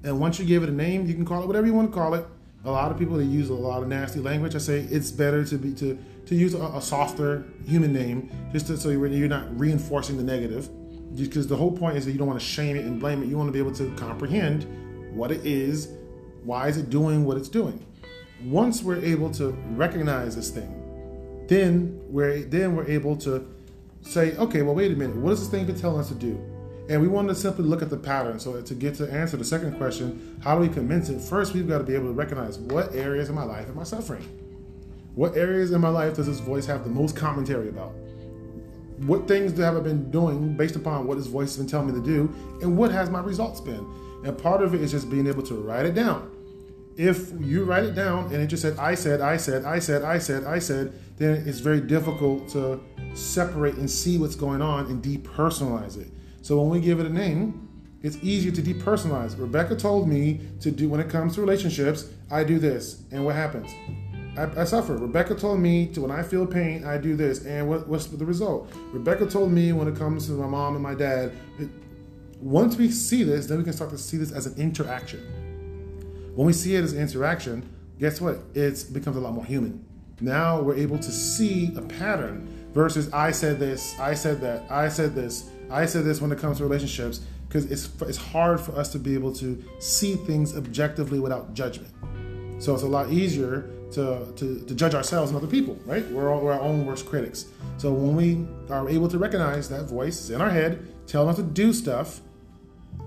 [0.03, 1.93] And once you give it a name, you can call it whatever you want to
[1.93, 2.25] call it.
[2.66, 4.55] A lot of people they use a lot of nasty language.
[4.55, 5.97] I say it's better to be to
[6.28, 10.24] to use a, a softer human name, just to, so you're, you're not reinforcing the
[10.24, 10.70] negative.
[11.16, 13.28] Because the whole point is that you don't want to shame it and blame it.
[13.28, 14.66] You want to be able to comprehend
[15.14, 15.89] what it is,
[16.43, 17.86] why is it doing what it's doing.
[18.45, 23.47] Once we're able to recognize this thing, then we're then we're able to
[24.01, 26.39] say, okay, well, wait a minute, what is this thing been telling us to do?
[26.89, 28.39] And we want to simply look at the pattern.
[28.39, 31.21] So to get to answer the second question, how do we commence it?
[31.21, 33.84] First, we've got to be able to recognize what areas in my life am I
[33.84, 34.23] suffering?
[35.15, 37.93] What areas in my life does this voice have the most commentary about?
[38.97, 41.93] What things have I been doing based upon what this voice has been telling me
[41.93, 42.34] to do?
[42.61, 43.86] And what has my results been?
[44.25, 46.31] And part of it is just being able to write it down.
[46.95, 50.03] If you write it down and it just said, I said, I said, I said,
[50.03, 52.79] I said, I said, then it's very difficult to
[53.13, 56.07] separate and see what's going on and depersonalize it.
[56.43, 57.69] So when we give it a name,
[58.01, 59.39] it's easier to depersonalize.
[59.39, 63.35] Rebecca told me to do when it comes to relationships, I do this, and what
[63.35, 63.71] happens?
[64.37, 64.97] I, I suffer.
[64.97, 68.25] Rebecca told me to when I feel pain, I do this, and what, what's the
[68.25, 68.69] result?
[68.91, 71.31] Rebecca told me when it comes to my mom and my dad.
[71.57, 71.69] It,
[72.41, 75.21] once we see this, then we can start to see this as an interaction.
[76.35, 77.69] When we see it as interaction,
[77.99, 78.39] guess what?
[78.53, 79.85] It becomes a lot more human.
[80.19, 84.89] Now we're able to see a pattern versus I said this, I said that, I
[84.89, 88.74] said this, I say this when it comes to relationships because it's it's hard for
[88.78, 91.93] us to be able to see things objectively without judgment.
[92.59, 96.07] So it's a lot easier to, to, to judge ourselves and other people, right?
[96.09, 97.45] We're, all, we're our own worst critics.
[97.78, 101.43] So when we are able to recognize that voice in our head telling us to
[101.43, 102.22] do stuff,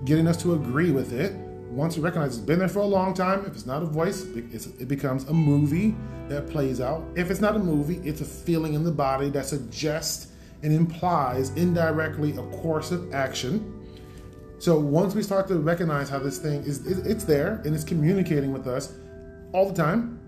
[0.05, 1.33] getting us to agree with it,
[1.69, 4.23] once we recognize it's been there for a long time, if it's not a voice,
[4.23, 5.95] it becomes a movie
[6.29, 7.03] that plays out.
[7.15, 10.31] If it's not a movie, it's a feeling in the body that suggests
[10.63, 13.73] and implies indirectly a course of action.
[14.59, 18.51] So once we start to recognize how this thing is, it's there and it's communicating
[18.51, 18.93] with us
[19.53, 20.19] all the time,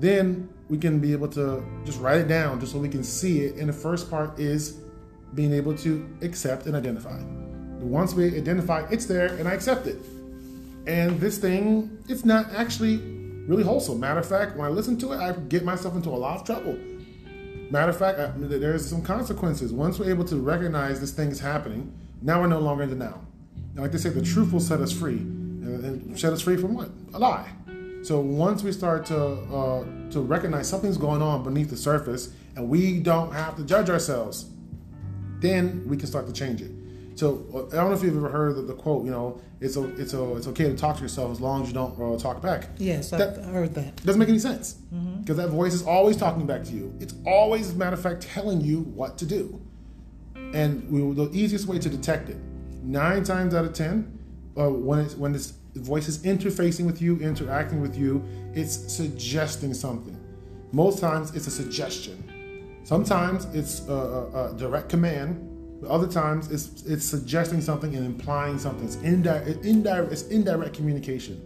[0.00, 3.42] then we can be able to just write it down just so we can see
[3.42, 3.56] it.
[3.56, 4.78] And the first part is
[5.34, 7.22] being able to accept and identify.
[7.78, 9.98] Once we identify it's there and I accept it.
[10.86, 12.96] And this thing, it's not actually
[13.46, 14.00] really wholesome.
[14.00, 16.44] Matter of fact, when I listen to it, I get myself into a lot of
[16.44, 16.76] trouble.
[17.72, 19.72] Matter of fact, I, there's some consequences.
[19.72, 23.24] Once we're able to recognize this thing is happening, now we're no longer in denial.
[23.72, 25.16] And like they say, the truth will set us free.
[25.16, 26.90] And set us free from what?
[27.14, 27.50] A lie.
[28.02, 32.68] So once we start to uh, to recognize something's going on beneath the surface, and
[32.68, 34.50] we don't have to judge ourselves,
[35.40, 36.72] then we can start to change it.
[37.14, 39.04] So I don't know if you've ever heard the, the quote.
[39.04, 41.68] You know, it's a, it's a, it's okay to talk to yourself as long as
[41.68, 42.68] you don't uh, talk back.
[42.78, 43.96] Yes, that I've heard that.
[44.04, 45.34] Doesn't make any sense because mm-hmm.
[45.34, 46.94] that voice is always talking back to you.
[47.00, 49.60] It's always, as a matter of fact, telling you what to do.
[50.34, 52.38] And we, the easiest way to detect it,
[52.82, 54.18] nine times out of ten,
[54.58, 59.72] uh, when it's when this voice is interfacing with you, interacting with you, it's suggesting
[59.74, 60.18] something.
[60.72, 62.80] Most times, it's a suggestion.
[62.84, 65.48] Sometimes it's a, a, a direct command
[65.88, 68.84] other times, it's it's suggesting something and implying something.
[68.84, 71.44] It's indirect, indirect, it's indirect communication.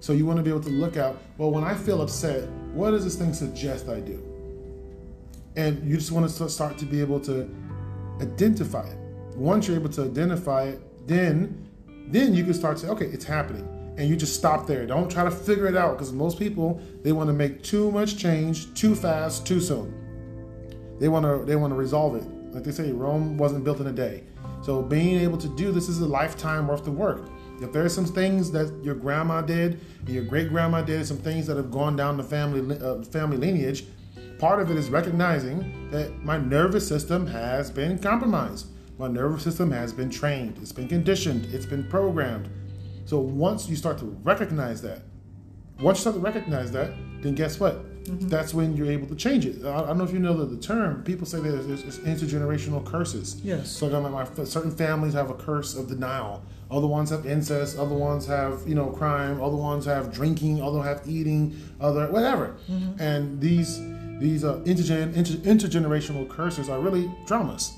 [0.00, 1.18] So you want to be able to look out.
[1.38, 4.22] Well, when I feel upset, what does this thing suggest I do?
[5.56, 7.48] And you just want to start to be able to
[8.20, 8.98] identify it.
[9.36, 11.68] Once you're able to identify it, then
[12.08, 13.66] then you can start to say, okay, it's happening,
[13.98, 14.86] and you just stop there.
[14.86, 18.16] Don't try to figure it out because most people they want to make too much
[18.16, 19.94] change too fast, too soon.
[20.98, 23.86] They want to they want to resolve it like they say, Rome wasn't built in
[23.86, 24.24] a day.
[24.62, 27.28] So being able to do this is a lifetime worth of work.
[27.60, 31.46] If there are some things that your grandma did, your great grandma did, some things
[31.48, 33.84] that have gone down the family uh, family lineage,
[34.38, 38.68] part of it is recognizing that my nervous system has been compromised.
[38.98, 40.56] My nervous system has been trained.
[40.62, 41.44] It's been conditioned.
[41.52, 42.48] It's been programmed.
[43.04, 45.02] So once you start to recognize that,
[45.78, 47.84] once you start to recognize that, then guess what?
[48.06, 48.28] Mm-hmm.
[48.28, 49.64] That's when you're able to change it.
[49.64, 51.02] I, I, don't know if you know the, the term.
[51.02, 53.40] People say there's, there's, intergenerational curses.
[53.42, 53.70] Yes.
[53.70, 56.42] So like my, certain families have a curse of denial.
[56.70, 57.78] Other ones have incest.
[57.78, 59.42] Other ones have you know crime.
[59.42, 60.62] Other ones have drinking.
[60.62, 61.60] Other ones have eating.
[61.80, 62.56] Other whatever.
[62.70, 63.00] Mm-hmm.
[63.00, 63.80] And these
[64.18, 67.72] these uh, intergen, inter, intergenerational curses are really traumas.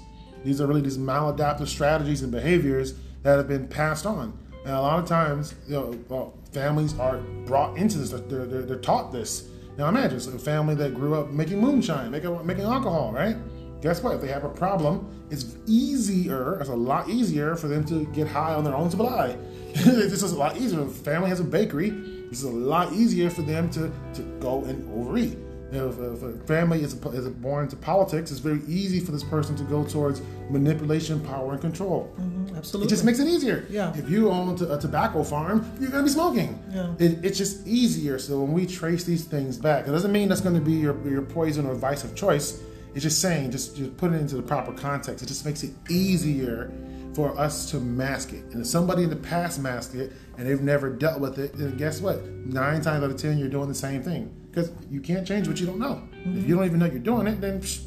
[0.44, 4.38] These are really these maladaptive strategies and behaviors that have been passed on.
[4.64, 8.10] And a lot of times, you know, well, families are brought into this.
[8.10, 9.48] They're, they're, they're taught this
[9.78, 13.36] now imagine a family that grew up making moonshine, making, making alcohol, right?
[13.80, 14.16] Guess what?
[14.16, 18.26] If they have a problem, it's easier, it's a lot easier for them to get
[18.26, 19.36] high on their own supply.
[19.72, 20.80] this is a lot easier.
[20.80, 24.22] If a family has a bakery, this is a lot easier for them to, to
[24.40, 25.38] go and overeat.
[25.70, 29.54] If, if a family is, is born into politics, it's very easy for this person
[29.56, 32.10] to go towards manipulation, power, and control.
[32.18, 32.86] Mm-hmm, absolutely.
[32.86, 33.66] It just makes it easier.
[33.68, 33.94] Yeah.
[33.94, 36.58] If you own a tobacco farm, you're going to be smoking.
[36.72, 36.94] Yeah.
[36.98, 38.18] It, it's just easier.
[38.18, 40.96] So when we trace these things back, it doesn't mean that's going to be your,
[41.06, 42.62] your poison or vice of choice.
[42.94, 45.22] It's just saying, just, just put it into the proper context.
[45.22, 46.72] It just makes it easier
[47.12, 48.44] for us to mask it.
[48.52, 51.76] And if somebody in the past masked it and they've never dealt with it, then
[51.76, 52.24] guess what?
[52.24, 54.34] Nine times out of ten, you're doing the same thing.
[54.58, 56.02] Because you can't change what you don't know.
[56.10, 56.38] Mm-hmm.
[56.38, 57.84] If you don't even know you're doing it, then psh,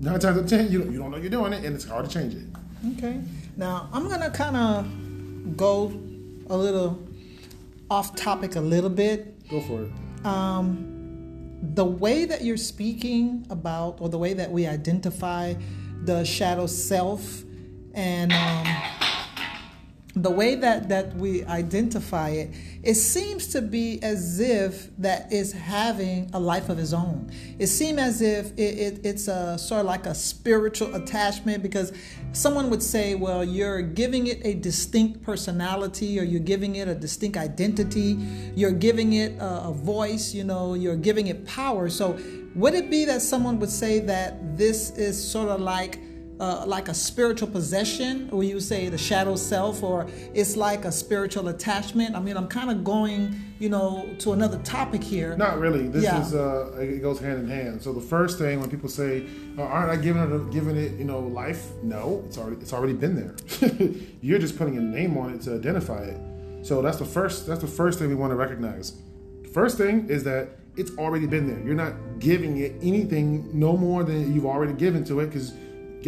[0.00, 1.84] nine times out of ten, you don't, you don't know you're doing it, and it's
[1.84, 2.42] hard to change it.
[2.96, 3.20] Okay.
[3.56, 5.92] Now, I'm going to kind of go
[6.50, 7.06] a little
[7.88, 9.48] off topic a little bit.
[9.48, 10.26] Go for it.
[10.26, 15.54] Um, the way that you're speaking about, or the way that we identify
[16.02, 17.44] the shadow self,
[17.94, 18.66] and um,
[20.22, 22.50] the way that that we identify it,
[22.82, 27.30] it seems to be as if that is having a life of its own.
[27.58, 31.92] It seems as if it, it, it's a sort of like a spiritual attachment because
[32.32, 36.94] someone would say, well, you're giving it a distinct personality or you're giving it a
[36.94, 38.18] distinct identity,
[38.56, 41.88] you're giving it a, a voice, you know, you're giving it power.
[41.88, 42.18] So
[42.54, 46.00] would it be that someone would say that this is sort of like
[46.40, 50.92] uh, like a spiritual possession, or you say the shadow self, or it's like a
[50.92, 52.14] spiritual attachment.
[52.14, 55.36] I mean, I'm kind of going, you know, to another topic here.
[55.36, 55.88] Not really.
[55.88, 56.20] This Yeah.
[56.22, 57.82] is uh, it goes hand in hand.
[57.82, 59.24] So the first thing when people say,
[59.58, 62.94] oh, "Aren't I giving it giving it you know life?" No, it's already it's already
[62.94, 63.34] been there.
[64.20, 66.20] You're just putting a name on it to identify it.
[66.62, 68.92] So that's the first that's the first thing we want to recognize.
[69.52, 71.60] First thing is that it's already been there.
[71.64, 75.52] You're not giving it anything no more than you've already given to it because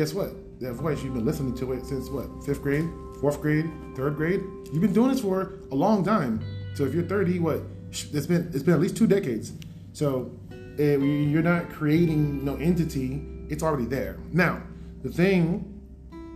[0.00, 0.32] guess what?
[0.60, 2.26] That voice you've been listening to it since what?
[2.46, 2.88] Fifth grade,
[3.20, 4.40] fourth grade, third grade.
[4.72, 6.42] You've been doing this for a long time.
[6.72, 7.60] So if you're 30, what?
[7.90, 9.52] It's been it's been at least two decades.
[9.92, 10.30] So
[10.78, 13.22] eh, you're not creating no entity.
[13.50, 14.16] It's already there.
[14.32, 14.62] Now,
[15.02, 15.78] the thing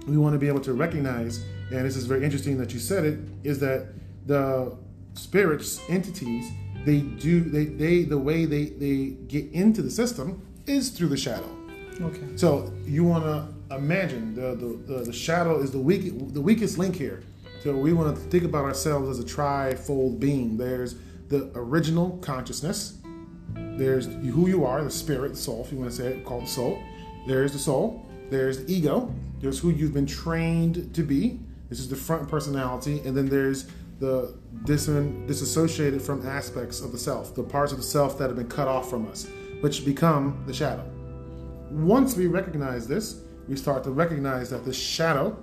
[0.07, 3.07] we want to be able to recognize, and this is very interesting that you said
[3.07, 3.87] it, is that
[4.27, 4.77] the
[5.15, 6.53] spirits, entities,
[6.85, 11.17] they do they they the way they they get into the system is through the
[11.17, 11.49] shadow.
[12.01, 12.37] Okay.
[12.37, 16.79] So you want to imagine the, the, the, the shadow is the weak the weakest
[16.79, 17.23] link here.
[17.63, 20.57] So we want to think about ourselves as a trifold being.
[20.59, 20.97] There's
[21.29, 22.99] the original consciousness.
[23.55, 26.45] There's who you are, the spirit, the soul, if you want to say it, called
[26.45, 26.83] the soul.
[27.27, 28.07] There's the soul.
[28.31, 29.13] There's the ego.
[29.41, 31.41] There's who you've been trained to be.
[31.69, 33.67] This is the front personality, and then there's
[33.99, 38.37] the dis- disassociated from aspects of the self, the parts of the self that have
[38.37, 39.27] been cut off from us,
[39.61, 40.85] which become the shadow.
[41.71, 45.37] Once we recognize this, we start to recognize that the shadow,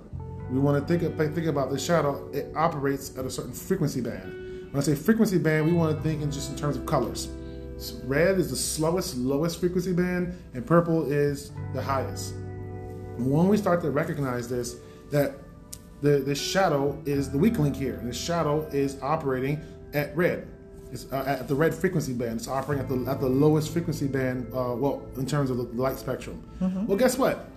[0.50, 4.70] we want to think, think about the shadow, it operates at a certain frequency band.
[4.72, 7.28] When I say frequency band, we want to think in just in terms of colors.
[7.76, 12.34] So red is the slowest, lowest frequency band, and purple is the highest.
[13.18, 14.76] When we start to recognize this,
[15.10, 15.34] that
[16.00, 19.60] the, the shadow is the weak link here, and the shadow is operating
[19.94, 20.48] at red.
[20.90, 22.40] It's uh, at the red frequency band.
[22.40, 24.46] It's operating at the at the lowest frequency band.
[24.48, 26.42] Uh, well, in terms of the light spectrum.
[26.86, 27.48] Well, guess what?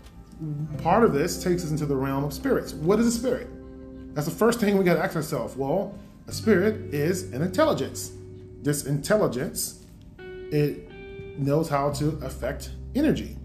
[0.82, 2.74] Part of this takes us into the realm of spirits.
[2.74, 3.48] What is a spirit?
[4.14, 5.56] That's the first thing we got to ask ourselves.
[5.56, 8.12] Well, a spirit is an intelligence.
[8.62, 9.86] This intelligence,
[10.18, 10.90] it
[11.38, 13.38] knows how to affect energy,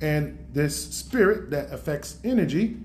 [0.00, 2.78] and this spirit that affects energy,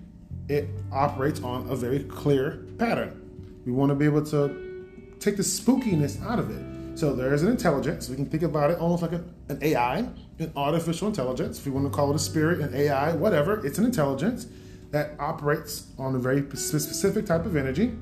[0.48, 3.22] it operates on a very clear pattern.
[3.66, 4.86] We want to be able to
[5.20, 6.98] take the spookiness out of it.
[6.98, 8.10] So there is an intelligence.
[8.10, 10.08] We can think about it almost like an AI,
[10.40, 11.60] an artificial intelligence.
[11.60, 14.48] If we want to call it a spirit, an AI, whatever, it's an intelligence
[14.92, 17.94] that operates on a very specific type of energy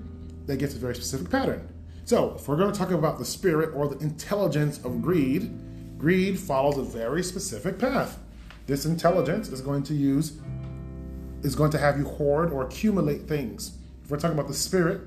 [0.45, 1.67] that gets a very specific pattern.
[2.05, 5.51] So if we're going to talk about the spirit or the intelligence of greed,
[5.97, 8.19] greed follows a very specific path.
[8.65, 10.33] This intelligence is going to use
[11.43, 13.77] is going to have you hoard or accumulate things.
[14.03, 15.01] If we're talking about the spirit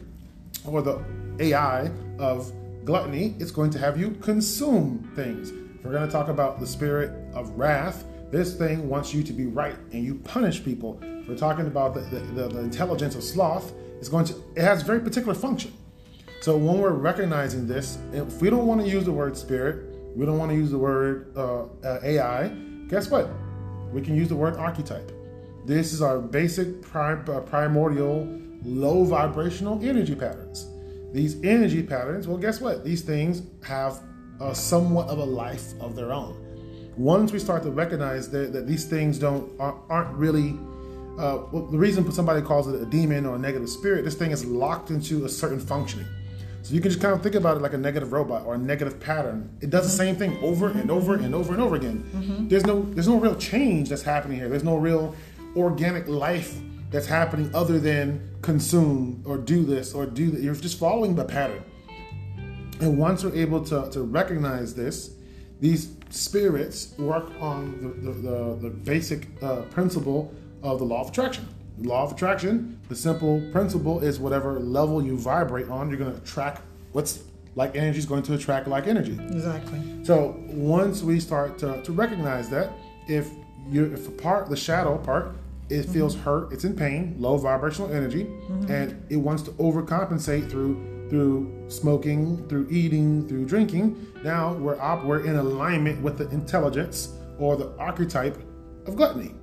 [0.66, 1.02] or the
[1.40, 2.52] AI of
[2.84, 5.52] gluttony, it's going to have you consume things.
[5.86, 9.46] We're going to talk about the spirit of wrath, this thing wants you to be
[9.46, 10.98] right and you punish people.
[11.28, 14.82] We're talking about the, the, the, the intelligence of sloth, it's going to it has
[14.82, 15.72] very particular function.
[16.40, 20.26] So when we're recognizing this, if we don't want to use the word spirit, we
[20.26, 22.48] don't want to use the word uh, uh, AI,
[22.88, 23.30] guess what?
[23.92, 25.12] We can use the word archetype.
[25.66, 28.28] This is our basic prim- uh, primordial
[28.64, 30.66] low vibrational energy patterns.
[31.12, 32.84] These energy patterns, well, guess what?
[32.84, 34.02] These things have
[34.40, 36.42] uh, somewhat of a life of their own.
[36.96, 40.58] Once we start to recognize that, that these things don't aren't, aren't really
[41.18, 44.32] uh, well, the reason somebody calls it a demon or a negative spirit, this thing
[44.32, 46.06] is locked into a certain functioning.
[46.62, 48.58] So you can just kind of think about it like a negative robot or a
[48.58, 49.56] negative pattern.
[49.60, 52.02] It does the same thing over and over and over and over again.
[52.12, 52.48] Mm-hmm.
[52.48, 54.48] There's no there's no real change that's happening here.
[54.48, 55.14] There's no real
[55.56, 56.58] organic life
[56.90, 60.42] that's happening other than consume or do this or do that.
[60.42, 61.62] You're just following the pattern.
[62.80, 65.12] And once we're able to, to recognize this,
[65.60, 71.08] these spirits work on the, the, the, the basic uh, principle of the law of
[71.08, 71.48] attraction.
[71.78, 76.12] The law of attraction, the simple principle is whatever level you vibrate on, you're going
[76.12, 76.62] to attract
[76.92, 77.22] what's
[77.54, 79.18] like energy is going to attract like energy.
[79.30, 79.80] Exactly.
[80.04, 82.70] So once we start to, to recognize that,
[83.08, 83.30] if
[83.70, 85.34] you if a part, the shadow part,
[85.68, 88.26] it feels hurt, it's in pain, low vibrational energy,
[88.68, 94.06] and it wants to overcompensate through through smoking, through eating, through drinking.
[94.24, 98.38] Now we're op- we're in alignment with the intelligence or the archetype
[98.86, 99.34] of gluttony.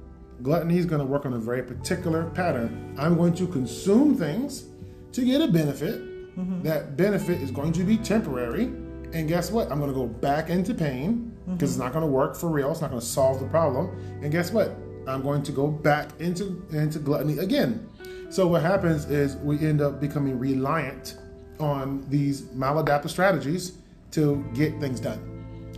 [0.42, 2.96] Gluttony is going to work on a very particular pattern.
[2.98, 4.66] I'm going to consume things
[5.12, 6.02] to get a benefit.
[6.38, 6.64] Mm-hmm.
[6.64, 8.66] That benefit is going to be temporary.
[9.14, 9.72] And guess what?
[9.72, 11.54] I'm going to go back into pain mm-hmm.
[11.54, 12.72] because it's not going to work for real.
[12.72, 13.90] It's not going to solve the problem.
[14.22, 14.76] And guess what?
[15.08, 17.90] I'm going to go back into into gluttony again.
[18.30, 21.18] So what happens is we end up becoming reliant
[21.60, 23.74] on these maladaptive strategies
[24.12, 25.30] to get things done.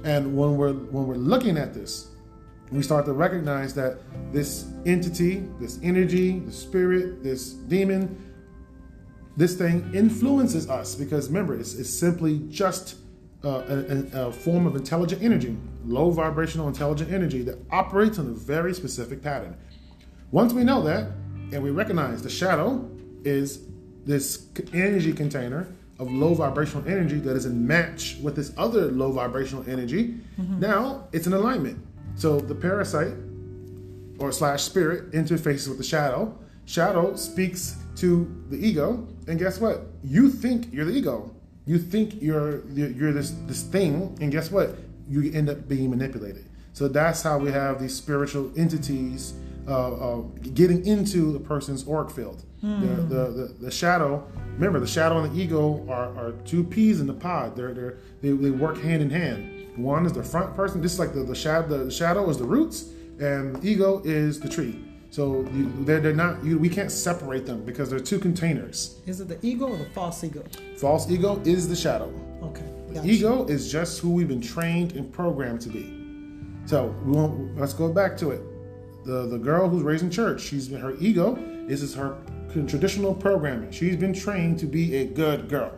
[0.04, 2.10] And when we're when we're looking at this,
[2.72, 3.98] we start to recognize that
[4.32, 8.22] this entity, this energy, the spirit, this demon,
[9.38, 12.96] this thing influences us because remember, it's, it's simply just
[13.44, 15.56] uh, a, a, a form of intelligent energy,
[15.86, 19.56] low vibrational intelligent energy that operates on a very specific pattern.
[20.32, 21.12] Once we know that,
[21.52, 22.90] and we recognize the shadow
[23.24, 23.64] is
[24.06, 29.12] this energy container of low vibrational energy that is in match with this other low
[29.12, 30.60] vibrational energy, mm-hmm.
[30.60, 31.78] now it's in alignment.
[32.16, 33.14] So the parasite
[34.20, 36.38] or slash spirit interfaces with the shadow.
[36.66, 39.82] Shadow speaks to the ego, and guess what?
[40.03, 41.32] You think you're the ego.
[41.66, 44.76] You think you're you're, you're this this thing, and guess what?
[45.08, 46.45] You end up being manipulated.
[46.74, 49.34] So that's how we have these spiritual entities
[49.68, 50.22] uh, uh,
[50.53, 52.43] getting into a person's auric field.
[52.61, 54.28] The, the, the the shadow.
[54.53, 57.55] Remember, the shadow and the ego are, are two peas in the pod.
[57.55, 59.78] They're, they're they, they work hand in hand.
[59.78, 60.82] One is the front person.
[60.82, 61.86] This is like the the shadow.
[61.86, 62.89] The shadow is the roots,
[63.20, 64.84] and the ego is the tree.
[65.11, 66.43] So you, they're, they're not.
[66.43, 68.99] You, we can't separate them because they're two containers.
[69.05, 70.43] Is it the ego or the false ego?
[70.78, 72.11] False ego is the shadow.
[72.41, 72.66] Okay.
[72.88, 73.07] The gotcha.
[73.07, 75.86] ego is just who we've been trained and programmed to be.
[76.66, 78.41] So we won't, let's go back to it.
[79.06, 81.38] The the girl who's raised in church, she's been her ego
[81.68, 82.18] is is her
[82.68, 83.72] traditional programming.
[83.72, 85.74] She's been trained to be a good girl.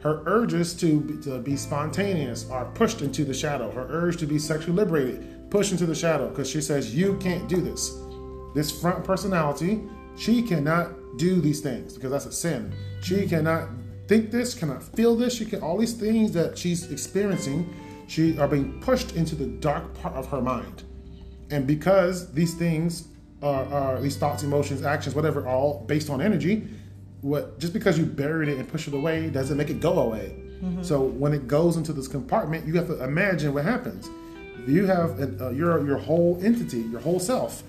[0.00, 3.70] Her urges to be, to be spontaneous are pushed into the shadow.
[3.70, 7.48] Her urge to be sexually liberated pushed into the shadow because she says you can't
[7.48, 7.92] do this.
[8.54, 9.82] This front personality,
[10.16, 12.72] she cannot do these things because that's a sin.
[13.02, 13.68] She cannot
[14.06, 15.34] think this, cannot feel this.
[15.34, 17.74] She can all these things that she's experiencing,
[18.06, 20.84] she are being pushed into the dark part of her mind.
[21.50, 23.08] And because these things
[23.42, 26.68] are, are these thoughts, emotions, actions, whatever, all based on energy,
[27.22, 30.36] what just because you buried it and push it away doesn't make it go away.
[30.82, 34.10] So when it goes into this compartment, you have to imagine what happens.
[34.66, 37.62] You have a, uh, your your whole entity, your whole self,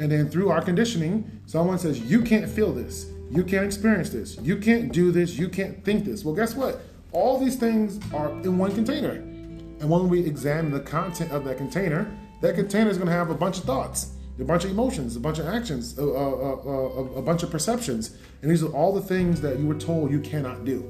[0.00, 4.38] and then through our conditioning, someone says you can't feel this, you can't experience this,
[4.38, 6.24] you can't do this, you can't think this.
[6.24, 6.80] Well, guess what?
[7.12, 11.58] All these things are in one container, and when we examine the content of that
[11.58, 12.10] container,
[12.40, 15.20] that container is going to have a bunch of thoughts, a bunch of emotions, a
[15.20, 19.00] bunch of actions, a, a, a, a, bunch of perceptions, and these are all the
[19.00, 20.88] things that you were told you cannot do.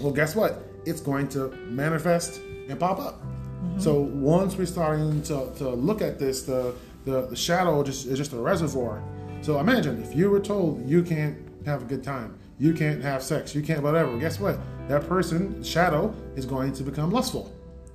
[0.00, 0.64] Well, guess what?
[0.84, 3.22] It's going to manifest and pop up.
[3.22, 3.78] Mm-hmm.
[3.78, 6.74] So once we're starting to, to look at this, the,
[7.04, 9.02] the, the shadow just is just a reservoir.
[9.42, 13.22] So imagine if you were told you can't have a good time, you can't have
[13.22, 14.16] sex, you can't whatever.
[14.18, 14.58] Guess what?
[14.88, 17.52] That person, shadow, is going to become lustful.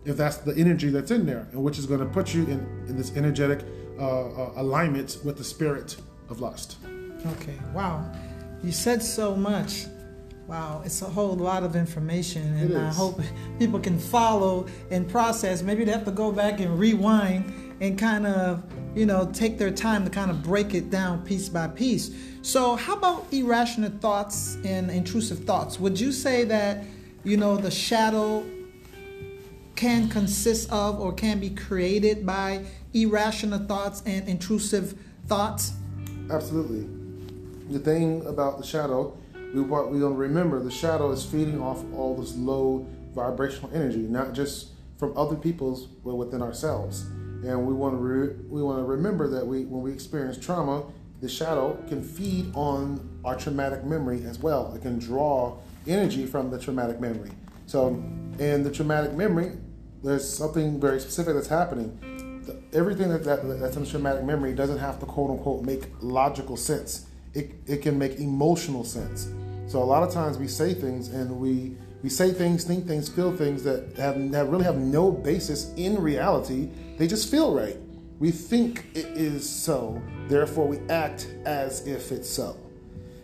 [0.08, 2.60] If that's the energy that's in there, and which is going to put you in,
[2.88, 3.60] in this energetic
[4.00, 5.98] uh, uh, alignment with the spirit
[6.30, 6.78] of lust.
[7.26, 7.60] Okay.
[7.74, 8.10] Wow.
[8.64, 9.86] You said so much.
[10.48, 13.20] Wow, it's a whole lot of information, and I hope
[13.60, 15.62] people can follow and process.
[15.62, 18.64] Maybe they have to go back and rewind and kind of,
[18.96, 22.12] you know, take their time to kind of break it down piece by piece.
[22.44, 25.82] So, how about irrational thoughts and intrusive thoughts?
[25.82, 26.86] Would you say that,
[27.26, 28.46] you know, the shadow
[29.78, 35.74] can consist of or can be created by irrational thoughts and intrusive thoughts?
[36.30, 36.90] Absolutely.
[37.70, 39.16] The thing about the shadow,
[39.54, 44.00] we want we don't remember the shadow is feeding off all this low vibrational energy,
[44.00, 47.04] not just from other people's, but within ourselves.
[47.44, 50.84] And we want to re- we want to remember that we when we experience trauma,
[51.22, 54.74] the shadow can feed on our traumatic memory as well.
[54.76, 55.58] It can draw
[55.88, 57.32] energy from the traumatic memory.
[57.68, 57.88] So,
[58.40, 59.52] in the traumatic memory,
[60.04, 62.44] there's something very specific that's happening.
[62.46, 66.58] The- Everything that, that that's in traumatic memory doesn't have to quote unquote make logical
[66.58, 67.08] sense.
[67.34, 69.30] It, it can make emotional sense.
[69.68, 73.10] So a lot of times we say things and we we say things, think things,
[73.10, 76.70] feel things that have that really have no basis in reality.
[76.98, 77.78] They just feel right.
[78.20, 82.58] We think it is so, therefore we act as if it's so.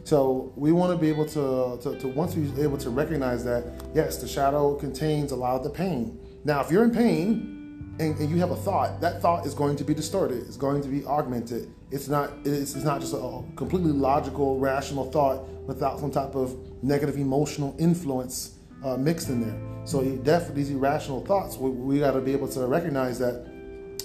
[0.04, 3.64] So we want to be able to, to, to once we're able to recognize that,
[3.96, 6.20] yes, the shadow contains a lot of the pain.
[6.46, 9.76] Now, if you're in pain and, and you have a thought, that thought is going
[9.78, 10.40] to be distorted.
[10.40, 11.72] It's going to be augmented.
[11.92, 12.32] It's not.
[12.44, 17.76] It's, it's not just a completely logical, rational thought without some type of negative emotional
[17.80, 19.86] influence uh, mixed in there.
[19.86, 21.58] So definitely these irrational thoughts.
[21.58, 23.46] We, we got to be able to recognize that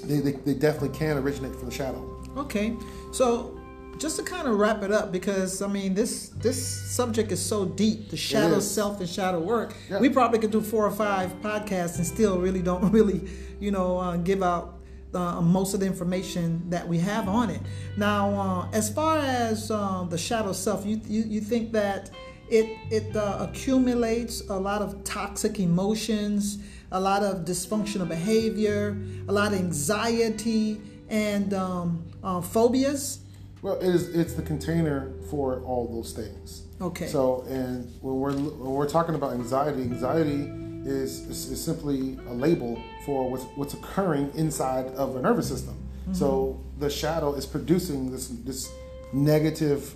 [0.05, 2.15] they, they, they definitely can originate from the shadow.
[2.37, 2.77] Okay,
[3.13, 3.58] so
[3.99, 6.59] just to kind of wrap it up, because I mean this this
[6.91, 9.75] subject is so deep, the shadow self and shadow work.
[9.91, 10.01] Yeah.
[10.01, 13.29] We probably could do four or five podcasts and still really don't really,
[13.61, 14.79] you know, uh, give out
[15.15, 17.61] uh, most of the information that we have on it.
[17.97, 22.11] Now, uh, as far as uh, the shadow self, you, you you think that
[22.51, 26.59] it it uh, accumulates a lot of toxic emotions,
[26.93, 28.97] a lot of dysfunctional behavior,
[29.29, 33.21] a lot of anxiety and um, uh, phobias.
[33.63, 34.15] Well, it is.
[34.15, 36.63] It's the container for all those things.
[36.81, 37.09] Okay.
[37.09, 40.51] So, and when we're when we're talking about anxiety, anxiety
[40.85, 45.77] is is, is simply a label for what's what's occurring inside of a nervous system.
[46.13, 48.71] So the shadow is producing this this
[49.13, 49.95] negative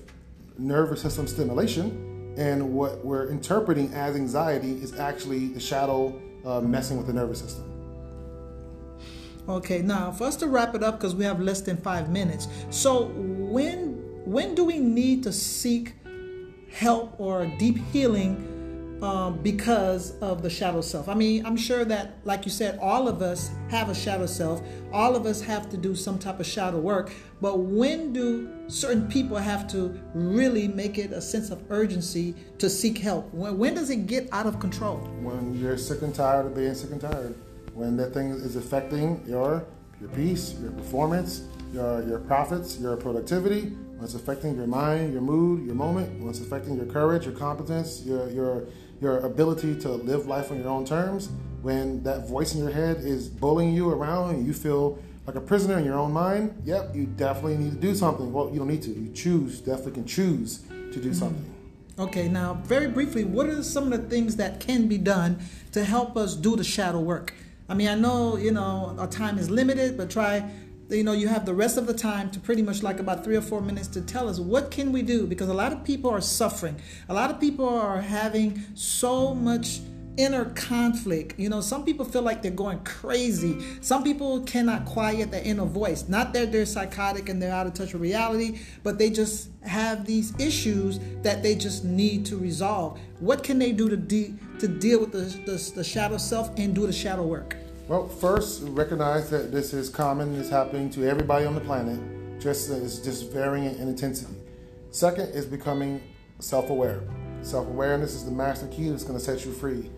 [0.58, 6.12] nervous system stimulation, and what we're interpreting as anxiety is actually the shadow
[6.44, 7.71] uh, messing with the nervous system.
[9.48, 12.48] Okay, now for us to wrap it up because we have less than five minutes.
[12.70, 15.94] So when when do we need to seek
[16.70, 21.08] help or deep healing um, because of the shadow self?
[21.08, 24.62] I mean, I'm sure that, like you said, all of us have a shadow self.
[24.92, 27.12] All of us have to do some type of shadow work.
[27.40, 32.70] But when do certain people have to really make it a sense of urgency to
[32.70, 33.34] seek help?
[33.34, 34.98] When, when does it get out of control?
[35.20, 37.34] when you're sick and tired of being sick and tired,
[37.74, 39.64] when that thing is affecting your
[40.00, 43.62] your peace, your performance, your your profits, your productivity,
[43.94, 47.34] when it's affecting your mind, your mood, your moment, when it's affecting your courage, your
[47.34, 48.64] competence, your your
[49.00, 51.28] your ability to live life on your own terms,
[51.62, 55.40] when that voice in your head is bullying you around and you feel like a
[55.40, 58.32] prisoner in your own mind, yep, you definitely need to do something.
[58.32, 58.90] Well, you don't need to.
[58.90, 61.12] You choose, definitely can choose to do mm-hmm.
[61.12, 61.54] something.
[61.98, 65.38] Okay, now very briefly, what are some of the things that can be done
[65.72, 67.34] to help us do the shadow work?
[67.72, 70.46] I mean, I know you know our time is limited, but try.
[70.90, 73.34] You know, you have the rest of the time to pretty much like about three
[73.34, 76.10] or four minutes to tell us what can we do because a lot of people
[76.10, 76.76] are suffering.
[77.08, 79.80] A lot of people are having so much
[80.18, 81.38] inner conflict.
[81.38, 83.64] You know, some people feel like they're going crazy.
[83.80, 86.06] Some people cannot quiet their inner voice.
[86.10, 90.04] Not that they're psychotic and they're out of touch with reality, but they just have
[90.04, 93.00] these issues that they just need to resolve.
[93.20, 96.74] What can they do to de- to deal with the, the, the shadow self and
[96.74, 97.56] do the shadow work?
[97.88, 101.98] Well, first, recognize that this is common, it's happening to everybody on the planet,
[102.40, 104.36] just it's just varying in intensity.
[104.92, 106.00] Second is becoming
[106.38, 107.02] self-aware.
[107.42, 109.90] Self-awareness is the master key that's going to set you free.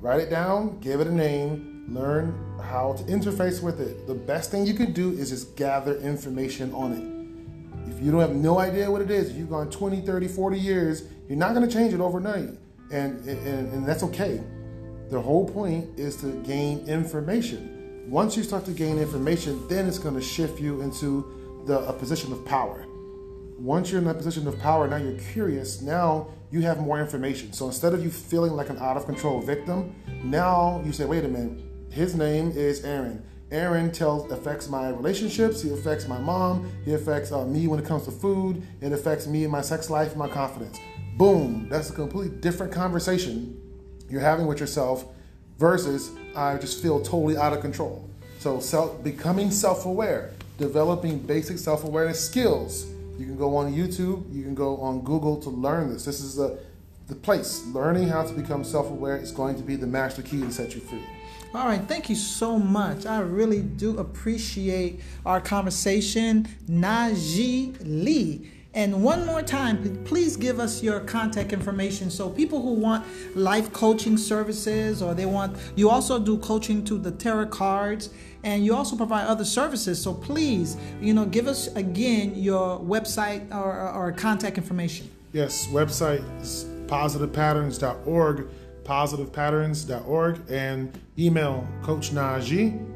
[0.00, 4.08] Write it down, give it a name, learn how to interface with it.
[4.08, 7.90] The best thing you can do is just gather information on it.
[7.92, 10.58] If you don't have no idea what it is, if you've gone 20, 30, 40
[10.58, 12.48] years, you're not going to change it overnight.
[12.90, 14.42] And, and, and that's okay.
[15.10, 18.06] The whole point is to gain information.
[18.08, 21.92] Once you start to gain information, then it's going to shift you into the, a
[21.92, 22.86] position of power.
[23.58, 25.82] Once you're in that position of power, now you're curious.
[25.82, 27.52] Now you have more information.
[27.52, 31.24] So instead of you feeling like an out of control victim, now you say, wait
[31.24, 33.24] a minute, his name is Aaron.
[33.50, 35.60] Aaron tells affects my relationships.
[35.60, 36.70] He affects my mom.
[36.84, 38.62] He affects uh, me when it comes to food.
[38.80, 40.78] It affects me in my sex life, my confidence.
[41.16, 41.66] Boom!
[41.68, 43.59] That's a completely different conversation
[44.10, 45.04] you're having with yourself
[45.58, 48.08] versus I just feel totally out of control.
[48.38, 52.86] So self becoming self-aware, developing basic self-awareness skills.
[53.18, 56.04] You can go on YouTube, you can go on Google to learn this.
[56.04, 56.58] This is the
[57.10, 57.66] the place.
[57.66, 60.80] Learning how to become self-aware is going to be the master key to set you
[60.80, 61.04] free.
[61.52, 63.06] All right, thank you so much.
[63.06, 68.48] I really do appreciate our conversation, Najee Lee.
[68.72, 73.04] And one more time, please give us your contact information so people who want
[73.36, 78.10] life coaching services or they want, you also do coaching to the tarot cards
[78.44, 80.00] and you also provide other services.
[80.00, 85.10] So please, you know, give us again your website or, or contact information.
[85.32, 88.48] Yes, website is positivepatterns.org,
[88.84, 92.86] positivepatterns.org, and email Coach Najee.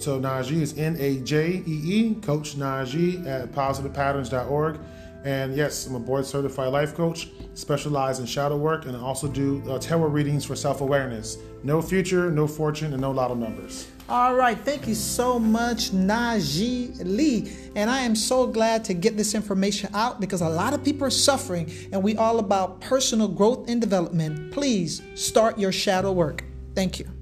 [0.00, 4.78] So Najee is N A J E E, Coach Najee at positivepatterns.org.
[5.24, 9.28] And yes, I'm a board certified life coach, specialize in shadow work, and I also
[9.28, 11.38] do uh, tarot readings for self awareness.
[11.62, 13.88] No future, no fortune, and no lotto numbers.
[14.08, 17.52] All right, thank you so much, Najee Lee.
[17.76, 21.06] And I am so glad to get this information out because a lot of people
[21.06, 24.52] are suffering, and we all about personal growth and development.
[24.52, 26.42] Please start your shadow work.
[26.74, 27.21] Thank you.